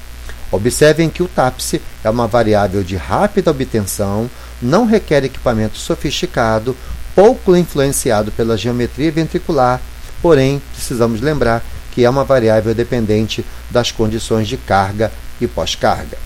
Observem 0.53 1.09
que 1.09 1.23
o 1.23 1.29
TAPSE 1.29 1.81
é 2.05 2.11
uma 2.11 2.29
variável 2.29 2.85
de 2.85 2.95
rápida 2.95 3.51
obtenção, 3.51 4.31
não 4.61 4.85
requer 4.85 5.25
equipamento 5.25 5.79
sofisticado, 5.79 6.77
pouco 7.15 7.57
influenciado 7.57 8.31
pela 8.31 8.59
geometria 8.59 9.11
ventricular, 9.11 9.81
porém, 10.21 10.61
precisamos 10.75 11.23
lembrar 11.23 11.65
que 11.91 12.05
é 12.05 12.11
uma 12.11 12.23
variável 12.23 12.75
dependente 12.75 13.43
das 13.71 13.91
condições 13.91 14.47
de 14.47 14.59
carga 14.59 15.11
e 15.41 15.47
pós-carga. 15.47 16.19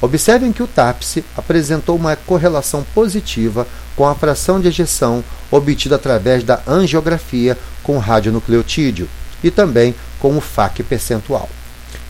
Observem 0.00 0.52
que 0.52 0.62
o 0.62 0.66
TAPS 0.66 1.18
apresentou 1.36 1.94
uma 1.94 2.16
correlação 2.16 2.84
positiva 2.92 3.68
com 3.94 4.04
a 4.04 4.16
fração 4.16 4.60
de 4.60 4.66
ejeção 4.66 5.22
obtida 5.48 5.94
através 5.94 6.42
da 6.42 6.60
angiografia 6.66 7.56
com 7.84 7.98
radionucleotídeo 7.98 9.08
e 9.44 9.50
também 9.50 9.94
com 10.18 10.36
o 10.36 10.40
FAC 10.40 10.82
percentual. 10.82 11.48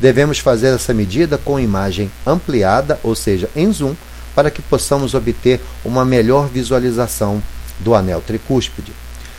Devemos 0.05 0.39
fazer 0.39 0.67
essa 0.67 0.93
medida 0.93 1.39
com 1.39 1.59
imagem 1.59 2.11
ampliada, 2.27 3.01
ou 3.03 3.15
seja, 3.15 3.49
em 3.57 3.73
zoom, 3.73 3.95
para 4.35 4.51
que 4.51 4.61
possamos 4.61 5.15
obter 5.15 5.59
uma 5.83 6.05
melhor 6.05 6.47
visualização 6.47 7.43
do 7.81 7.95
anel 7.95 8.21
tricúspide. 8.21 8.93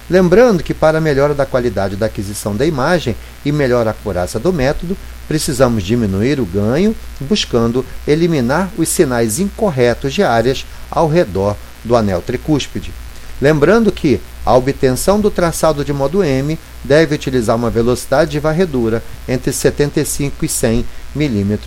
Lembrando 0.10 0.64
que, 0.64 0.74
para 0.74 0.98
a 0.98 1.02
melhora 1.02 1.36
da 1.36 1.46
qualidade 1.46 1.96
da 1.96 2.08
aquisição 2.08 2.56
da 2.56 2.66
imagem 2.66 3.16
e 3.46 3.52
melhor 3.52 3.88
acurácia 3.88 4.40
do 4.40 4.52
método, 4.52 4.98
precisamos 5.28 5.84
diminuir 5.84 6.40
o 6.40 6.46
ganho, 6.48 6.96
buscando 7.20 7.86
eliminar 8.08 8.72
os 8.76 8.90
sinais 8.90 9.38
incorretos 9.38 10.16
de 10.16 10.24
áreas 10.24 10.66
ao 10.90 11.08
redor 11.08 11.56
do 11.84 11.96
anel 11.96 12.24
tricúspide. 12.24 12.92
Lembrando 13.40 13.92
que 13.92 14.20
a 14.46 14.56
obtenção 14.56 15.20
do 15.20 15.32
traçado 15.32 15.84
de 15.84 15.92
modo 15.92 16.24
M 16.24 16.58
deve 16.84 17.16
utilizar 17.16 17.56
uma 17.56 17.70
velocidade 17.70 18.32
de 18.32 18.40
varredura 18.40 19.04
entre 19.28 19.52
75 19.52 20.46
e 20.46 20.48
100 20.48 20.86
mm 21.16 21.58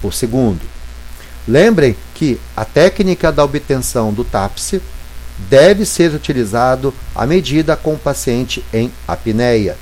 por 0.00 0.14
segundo. 0.14 0.60
Lembrem 1.46 1.96
que 2.14 2.40
a 2.56 2.64
técnica 2.64 3.30
da 3.30 3.44
obtenção 3.44 4.12
do 4.12 4.24
TAPSE 4.24 4.80
deve 5.50 5.84
ser 5.84 6.14
utilizado 6.14 6.94
à 7.14 7.26
medida 7.26 7.76
com 7.76 7.94
o 7.94 7.98
paciente 7.98 8.64
em 8.72 8.90
apneia. 9.06 9.76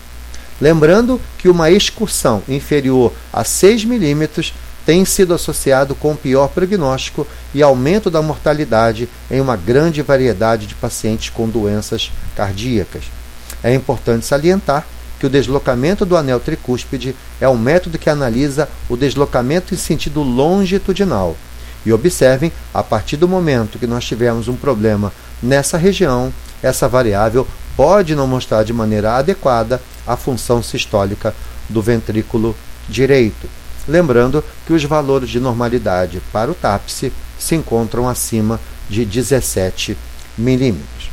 Lembrando 0.60 1.20
que 1.38 1.48
uma 1.48 1.70
excursão 1.70 2.42
inferior 2.48 3.12
a 3.32 3.44
6 3.44 3.84
milímetros 3.84 4.52
tem 4.90 5.05
sido 5.05 5.33
associado 5.33 5.94
com 5.94 6.16
pior 6.16 6.48
prognóstico 6.48 7.24
e 7.55 7.62
aumento 7.62 8.11
da 8.11 8.20
mortalidade 8.20 9.09
em 9.31 9.40
uma 9.40 9.57
grande 9.57 10.03
variedade 10.03 10.66
de 10.66 10.74
pacientes 10.74 11.31
com 11.31 11.48
doenças 11.48 12.11
cardíacas. 12.35 13.05
É 13.62 13.72
importante 13.72 14.26
salientar 14.26 14.85
que 15.20 15.26
o 15.26 15.31
deslocamento 15.31 16.05
do 16.05 16.16
anel 16.16 16.40
tricúspide 16.40 17.14
é 17.40 17.48
um 17.48 17.57
método 17.57 18.00
que 18.00 18.11
analisa 18.11 18.68
o 18.88 18.96
deslocamento 18.96 19.74
em 19.74 19.76
sentido 19.76 20.24
longitudinal. 20.24 21.37
E 21.87 21.92
observem, 21.92 22.50
a 22.74 22.83
partir 22.83 23.16
do 23.16 23.29
momento 23.29 23.79
que 23.79 23.87
nós 23.87 24.05
tivermos 24.05 24.48
um 24.48 24.57
problema 24.57 25.12
nessa 25.40 25.79
região, 25.79 26.33
essa 26.61 26.88
variável 26.88 27.46
pode 27.76 28.16
não 28.16 28.26
mostrar 28.26 28.64
de 28.64 28.72
maneira 28.72 29.12
adequada 29.12 29.81
a 30.05 30.16
função 30.16 30.61
sistólica 30.61 31.33
do 31.68 31.81
ventrículo 31.81 32.57
direito. 32.88 33.60
Lembrando 33.90 34.44
que 34.64 34.72
os 34.72 34.85
valores 34.85 35.29
de 35.29 35.40
normalidade 35.40 36.22
para 36.33 36.48
o 36.48 36.55
TAPSE 36.55 37.12
se 37.37 37.57
encontram 37.57 38.09
acima 38.09 38.61
de 38.88 39.05
17 39.05 39.98
milímetros. 40.38 41.11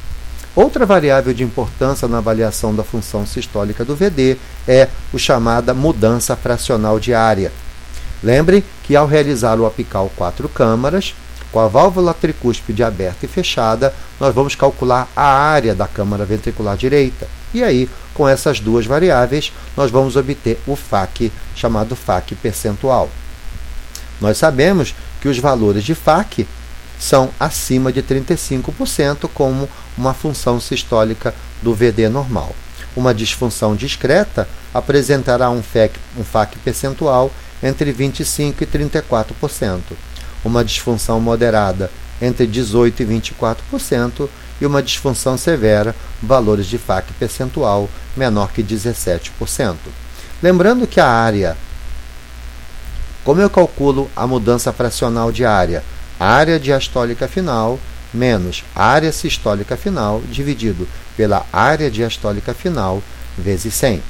Outra 0.56 0.86
variável 0.86 1.34
de 1.34 1.44
importância 1.44 2.08
na 2.08 2.20
avaliação 2.20 2.76
da 2.76 2.84
função 2.84 3.26
sistólica 3.26 3.84
do 3.84 3.96
VD 3.96 4.38
é 4.68 4.90
o 5.12 5.18
chamada 5.18 5.74
mudança 5.74 6.36
fracional 6.36 7.00
diária. 7.00 7.52
Lembre 8.24 8.64
que 8.84 8.96
ao 8.96 9.08
realizar 9.08 9.60
o 9.60 9.66
apical 9.66 10.12
quatro 10.16 10.48
câmaras, 10.48 11.16
com 11.52 11.60
a 11.60 11.68
válvula 11.68 12.14
tricúspide 12.14 12.84
aberta 12.84 13.26
e 13.26 13.28
fechada, 13.28 13.92
nós 14.20 14.36
vamos 14.36 14.54
calcular 14.54 15.08
a 15.16 15.26
área 15.26 15.74
da 15.74 15.88
câmara 15.88 16.26
ventricular 16.26 16.78
direita. 16.78 17.28
E 17.58 17.64
aí, 17.64 17.90
com 18.14 18.30
essas 18.30 18.60
duas 18.60 18.86
variáveis, 18.86 19.52
nós 19.76 19.90
vamos 19.90 20.16
obter 20.16 20.60
o 20.68 20.76
FAC, 20.76 21.32
chamado 21.56 21.96
FAC 21.96 22.36
percentual. 22.36 23.10
Nós 24.22 24.38
sabemos 24.38 24.94
que 25.20 25.28
os 25.28 25.40
valores 25.40 25.84
de 25.84 25.96
FAC 25.96 26.48
são 27.00 27.32
acima 27.40 27.92
de 27.92 28.04
35%, 28.04 29.28
como 29.34 29.68
uma 29.98 30.14
função 30.14 30.60
sistólica 30.60 31.34
do 31.64 31.74
VD 31.74 32.10
normal. 32.10 32.56
Uma 32.96 33.12
disfunção 33.12 33.76
discreta 33.76 34.48
apresentará 34.72 35.50
um 35.50 35.64
FAC, 35.64 35.94
um 36.16 36.24
FAC 36.24 36.60
percentual 36.60 37.32
entre 37.64 37.92
25% 37.92 38.62
e 38.62 38.66
34% 38.68 39.82
uma 40.44 40.64
disfunção 40.64 41.20
moderada 41.20 41.90
entre 42.22 42.48
18% 42.48 43.00
e 43.00 43.06
24% 43.06 44.30
e 44.60 44.66
uma 44.66 44.82
disfunção 44.82 45.38
severa, 45.38 45.96
valores 46.22 46.68
de 46.68 46.78
FAC 46.78 47.12
percentual 47.20 47.90
menor 48.16 48.52
que 48.52 48.64
17%. 48.64 49.76
Lembrando 50.42 50.88
que 50.88 51.00
a 51.00 51.08
área, 51.08 51.58
como 53.24 53.42
eu 53.42 53.50
calculo 53.50 54.10
a 54.16 54.26
mudança 54.26 54.72
fracional 54.72 55.32
de 55.32 55.46
área? 55.46 55.84
Área 56.20 56.60
diastólica 56.60 57.28
final 57.28 57.80
menos 58.14 58.64
área 58.76 59.12
sistólica 59.12 59.76
final 59.76 60.22
dividido 60.32 60.88
pela 61.16 61.46
área 61.52 61.90
diastólica 61.90 62.54
final 62.54 63.02
vezes 63.38 63.74
100. 63.74 64.02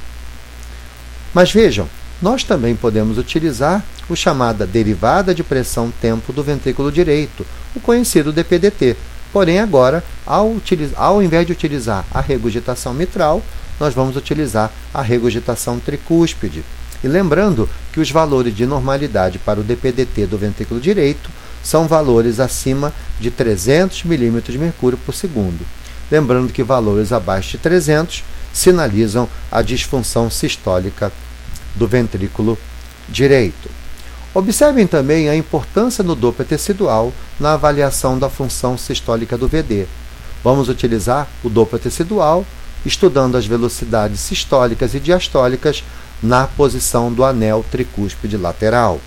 Mas 1.34 1.52
vejam, 1.52 1.88
nós 2.20 2.42
também 2.42 2.74
podemos 2.74 3.18
utilizar 3.18 3.84
o 4.08 4.16
chamada 4.16 4.66
derivada 4.66 5.34
de 5.34 5.44
pressão 5.44 5.92
tempo 6.00 6.32
do 6.32 6.42
ventrículo 6.42 6.90
direito, 6.90 7.46
o 7.74 7.80
conhecido 7.80 8.32
DPDT. 8.32 8.96
Porém, 9.32 9.58
agora, 9.58 10.02
ao, 10.26 10.56
ao 10.96 11.22
invés 11.22 11.46
de 11.46 11.52
utilizar 11.52 12.04
a 12.10 12.20
regurgitação 12.20 12.94
mitral, 12.94 13.42
nós 13.78 13.94
vamos 13.94 14.16
utilizar 14.16 14.70
a 14.92 15.02
regurgitação 15.02 15.78
tricúspide. 15.78 16.64
E 17.02 17.06
lembrando 17.06 17.68
que 17.92 18.00
os 18.00 18.10
valores 18.10 18.54
de 18.54 18.66
normalidade 18.66 19.38
para 19.38 19.60
o 19.60 19.62
DPDT 19.62 20.26
do 20.26 20.38
ventrículo 20.38 20.80
direito 20.80 21.30
são 21.62 21.86
valores 21.86 22.40
acima 22.40 22.92
de 23.20 23.30
300 23.30 24.04
mm 24.04 24.40
de 24.42 24.58
mercúrio 24.58 24.98
por 24.98 25.14
segundo. 25.14 25.64
Lembrando 26.10 26.52
que 26.52 26.62
valores 26.62 27.12
abaixo 27.12 27.52
de 27.52 27.58
300 27.58 28.24
sinalizam 28.52 29.28
a 29.50 29.62
disfunção 29.62 30.30
sistólica 30.30 31.12
do 31.74 31.86
ventrículo 31.86 32.58
direito. 33.08 33.77
Observem 34.34 34.86
também 34.86 35.28
a 35.28 35.36
importância 35.36 36.04
do 36.04 36.14
Doppler 36.14 36.46
tecidual 36.46 37.12
na 37.40 37.54
avaliação 37.54 38.18
da 38.18 38.28
função 38.28 38.76
sistólica 38.76 39.38
do 39.38 39.48
VD. 39.48 39.86
Vamos 40.44 40.68
utilizar 40.68 41.26
o 41.42 41.48
Doppler 41.48 41.80
tecidual 41.80 42.44
estudando 42.84 43.36
as 43.36 43.46
velocidades 43.46 44.20
sistólicas 44.20 44.94
e 44.94 45.00
diastólicas 45.00 45.82
na 46.22 46.46
posição 46.46 47.12
do 47.12 47.24
anel 47.24 47.64
tricúspide 47.70 48.36
lateral. 48.36 49.00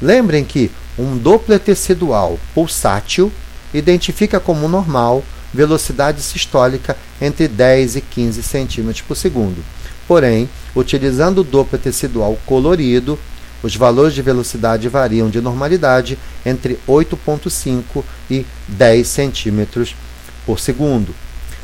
Lembrem 0.00 0.44
que 0.44 0.70
um 0.98 1.16
Doppler 1.16 1.58
tecidual 1.58 2.38
pulsátil 2.54 3.32
identifica 3.72 4.38
como 4.38 4.68
normal 4.68 5.24
velocidade 5.52 6.20
sistólica 6.20 6.96
entre 7.20 7.48
10 7.48 7.96
e 7.96 8.00
15 8.00 8.42
cm 8.42 9.02
por 9.06 9.16
segundo. 9.16 9.64
Porém, 10.06 10.48
utilizando 10.74 11.38
o 11.38 11.44
Doppler 11.44 11.80
tecidual 11.80 12.38
colorido, 12.44 13.18
os 13.64 13.74
valores 13.76 14.12
de 14.12 14.20
velocidade 14.20 14.90
variam 14.90 15.30
de 15.30 15.40
normalidade 15.40 16.18
entre 16.44 16.78
8,5 16.86 18.04
e 18.30 18.44
10 18.68 19.08
centímetros 19.08 19.96
por 20.44 20.60
segundo. 20.60 21.14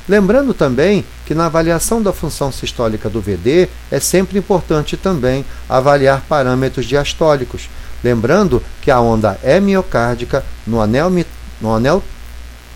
Lembrando 0.09 0.55
também 0.55 1.05
que 1.27 1.35
na 1.35 1.45
avaliação 1.45 2.03
da 2.03 2.11
função 2.11 2.51
sistólica 2.51 3.11
do 3.11 3.21
VD 3.21 3.69
é 3.91 4.01
sempre 4.01 4.39
importante 4.39 4.97
também 4.97 5.45
avaliar 5.69 6.23
parâmetros 6.23 6.87
diastólicos. 6.87 7.69
Lembrando 8.03 8.63
que 8.81 8.91
a 8.91 8.99
onda 8.99 9.39
é 9.43 9.61
miocárdica 9.61 10.43
no 10.67 10.81
anel, 10.81 11.13
no 11.61 11.75
anel 11.75 12.03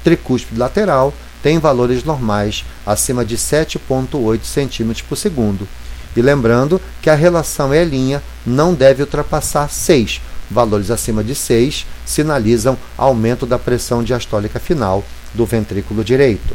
tricúspide 0.05 0.61
lateral 0.61 1.15
tem 1.43 1.59
valores 1.59 2.05
normais 2.05 2.63
acima 2.87 3.25
de 3.25 3.39
7,8 3.39 4.41
cm 4.43 5.03
por 5.09 5.17
segundo. 5.17 5.67
E 6.17 6.23
lembrando 6.23 6.81
que 7.03 7.11
a 7.11 7.15
relação 7.15 7.75
E' 7.75 8.21
não 8.47 8.75
deve 8.75 9.03
ultrapassar 9.03 9.69
6. 9.69 10.21
Valores 10.51 10.91
acima 10.91 11.25
de 11.25 11.35
6 11.35 11.87
sinalizam 12.05 12.77
aumento 12.97 13.47
da 13.47 13.59
pressão 13.59 14.03
diastólica 14.03 14.61
final 14.61 15.05
do 15.33 15.45
ventrículo 15.45 16.05
direito. 16.05 16.55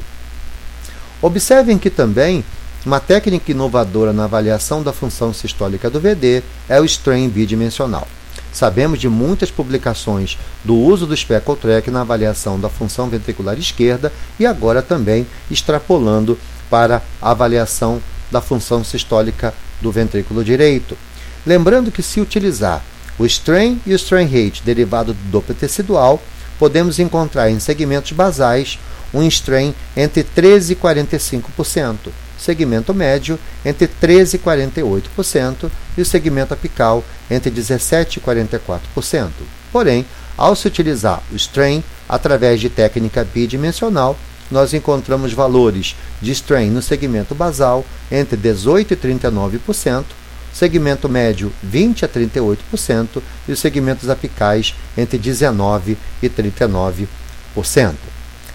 Observem 1.21 1.77
que 1.77 1.89
também 1.89 2.43
uma 2.85 2.99
técnica 2.99 3.51
inovadora 3.51 4.13
na 4.13 4.23
avaliação 4.23 4.81
da 4.81 4.93
função 4.93 5.33
sistólica 5.33 5.89
do 5.89 5.99
VD 5.99 6.41
é 6.69 6.79
o 6.79 6.85
strain 6.85 7.27
bidimensional. 7.27 8.07
Sabemos 8.53 8.99
de 8.99 9.09
muitas 9.09 9.51
publicações 9.51 10.37
do 10.63 10.75
uso 10.75 11.05
do 11.05 11.15
Speckle 11.15 11.57
Track 11.57 11.91
na 11.91 12.01
avaliação 12.01 12.59
da 12.59 12.69
função 12.69 13.09
ventricular 13.09 13.57
esquerda 13.59 14.11
e 14.39 14.45
agora 14.45 14.81
também 14.81 15.27
extrapolando 15.51 16.37
para 16.69 17.01
a 17.21 17.31
avaliação 17.31 18.01
da 18.31 18.41
função 18.41 18.83
sistólica 18.83 19.53
do 19.81 19.91
ventrículo 19.91 20.43
direito. 20.43 20.97
Lembrando 21.45 21.91
que 21.91 22.03
se 22.03 22.19
utilizar 22.19 22.83
o 23.17 23.25
strain 23.25 23.81
e 23.85 23.93
o 23.93 23.95
strain 23.95 24.25
rate 24.25 24.63
derivado 24.63 25.13
do 25.13 25.31
Doppler 25.31 25.57
tecidual, 25.57 26.21
podemos 26.57 26.99
encontrar 26.99 27.49
em 27.49 27.59
segmentos 27.59 28.11
basais 28.11 28.79
um 29.13 29.23
strain 29.23 29.73
entre 29.95 30.23
13 30.23 30.73
e 30.73 30.75
45%, 30.75 32.09
segmento 32.37 32.93
médio 32.93 33.39
entre 33.65 33.87
13 33.87 34.37
e 34.37 34.39
48% 34.39 35.69
e 35.97 36.01
o 36.01 36.05
segmento 36.05 36.53
apical 36.53 37.03
entre 37.29 37.49
17 37.49 38.19
e 38.19 38.21
44%. 38.21 39.29
Porém, 39.71 40.05
ao 40.37 40.55
se 40.55 40.67
utilizar 40.67 41.21
o 41.31 41.35
strain 41.35 41.83
através 42.07 42.61
de 42.61 42.69
técnica 42.69 43.23
bidimensional, 43.23 44.17
nós 44.49 44.73
encontramos 44.73 45.33
valores 45.33 45.95
de 46.21 46.31
strain 46.31 46.69
no 46.69 46.81
segmento 46.81 47.35
basal 47.35 47.85
entre 48.11 48.35
18 48.35 48.93
e 48.93 48.97
39%, 48.97 50.05
segmento 50.53 51.07
médio 51.07 51.51
20 51.61 52.05
a 52.05 52.07
38% 52.07 53.21
e 53.47 53.51
os 53.51 53.59
segmentos 53.59 54.09
apicais 54.09 54.73
entre 54.97 55.17
19 55.17 55.97
e 56.21 56.29
39%. 56.29 57.07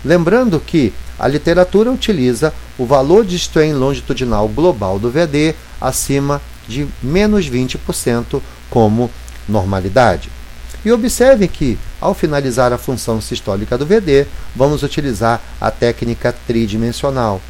Lembrando 0.04 0.61
que 0.61 0.92
a 1.18 1.28
literatura 1.28 1.90
utiliza 1.90 2.52
o 2.76 2.85
valor 2.85 3.24
de 3.24 3.37
strain 3.37 3.72
longitudinal 3.72 4.48
global 4.48 4.98
do 4.98 5.11
VD 5.11 5.54
acima 5.80 6.42
de 6.68 6.87
menos 7.02 7.48
20% 7.48 8.40
como 8.68 9.11
normalidade. 9.48 10.33
E 10.84 10.92
observe 10.92 11.48
que, 11.48 11.78
ao 12.00 12.12
finalizar 12.12 12.72
a 12.72 12.78
função 12.78 13.20
sistólica 13.20 13.78
do 13.78 13.86
VD, 13.86 14.26
vamos 14.54 14.82
utilizar 14.82 15.40
a 15.58 15.70
técnica 15.70 16.34
tridimensional. 16.46 17.40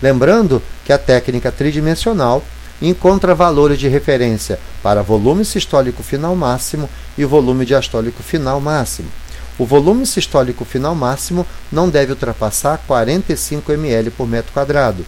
Lembrando 0.00 0.62
que 0.84 0.92
a 0.92 0.98
técnica 0.98 1.50
tridimensional 1.50 2.44
encontra 2.80 3.34
valores 3.34 3.78
de 3.78 3.88
referência 3.88 4.58
para 4.82 5.02
volume 5.02 5.44
sistólico 5.44 6.02
final 6.02 6.36
máximo 6.36 6.88
e 7.16 7.24
volume 7.24 7.64
diastólico 7.64 8.22
final 8.22 8.60
máximo. 8.60 9.08
O 9.58 9.64
volume 9.64 10.06
sistólico 10.06 10.64
final 10.64 10.94
máximo 10.94 11.46
não 11.72 11.88
deve 11.88 12.12
ultrapassar 12.12 12.78
45 12.86 13.72
ml 13.72 14.10
por 14.10 14.28
metro 14.28 14.52
quadrado. 14.52 15.04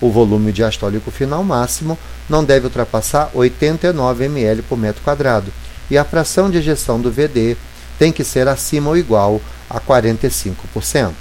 O 0.00 0.10
volume 0.10 0.50
diastólico 0.50 1.10
final 1.10 1.44
máximo 1.44 1.98
não 2.26 2.42
deve 2.42 2.64
ultrapassar 2.66 3.30
89 3.34 4.24
ml 4.24 4.62
por 4.62 4.78
metro 4.78 5.02
quadrado. 5.02 5.52
E 5.90 5.98
a 5.98 6.04
fração 6.04 6.50
de 6.50 6.58
ejeção 6.58 7.00
do 7.00 7.10
VD 7.10 7.56
tem 7.98 8.12
que 8.12 8.24
ser 8.24 8.48
acima 8.48 8.90
ou 8.90 8.96
igual 8.96 9.40
a 9.68 9.80
45%. 9.80 11.12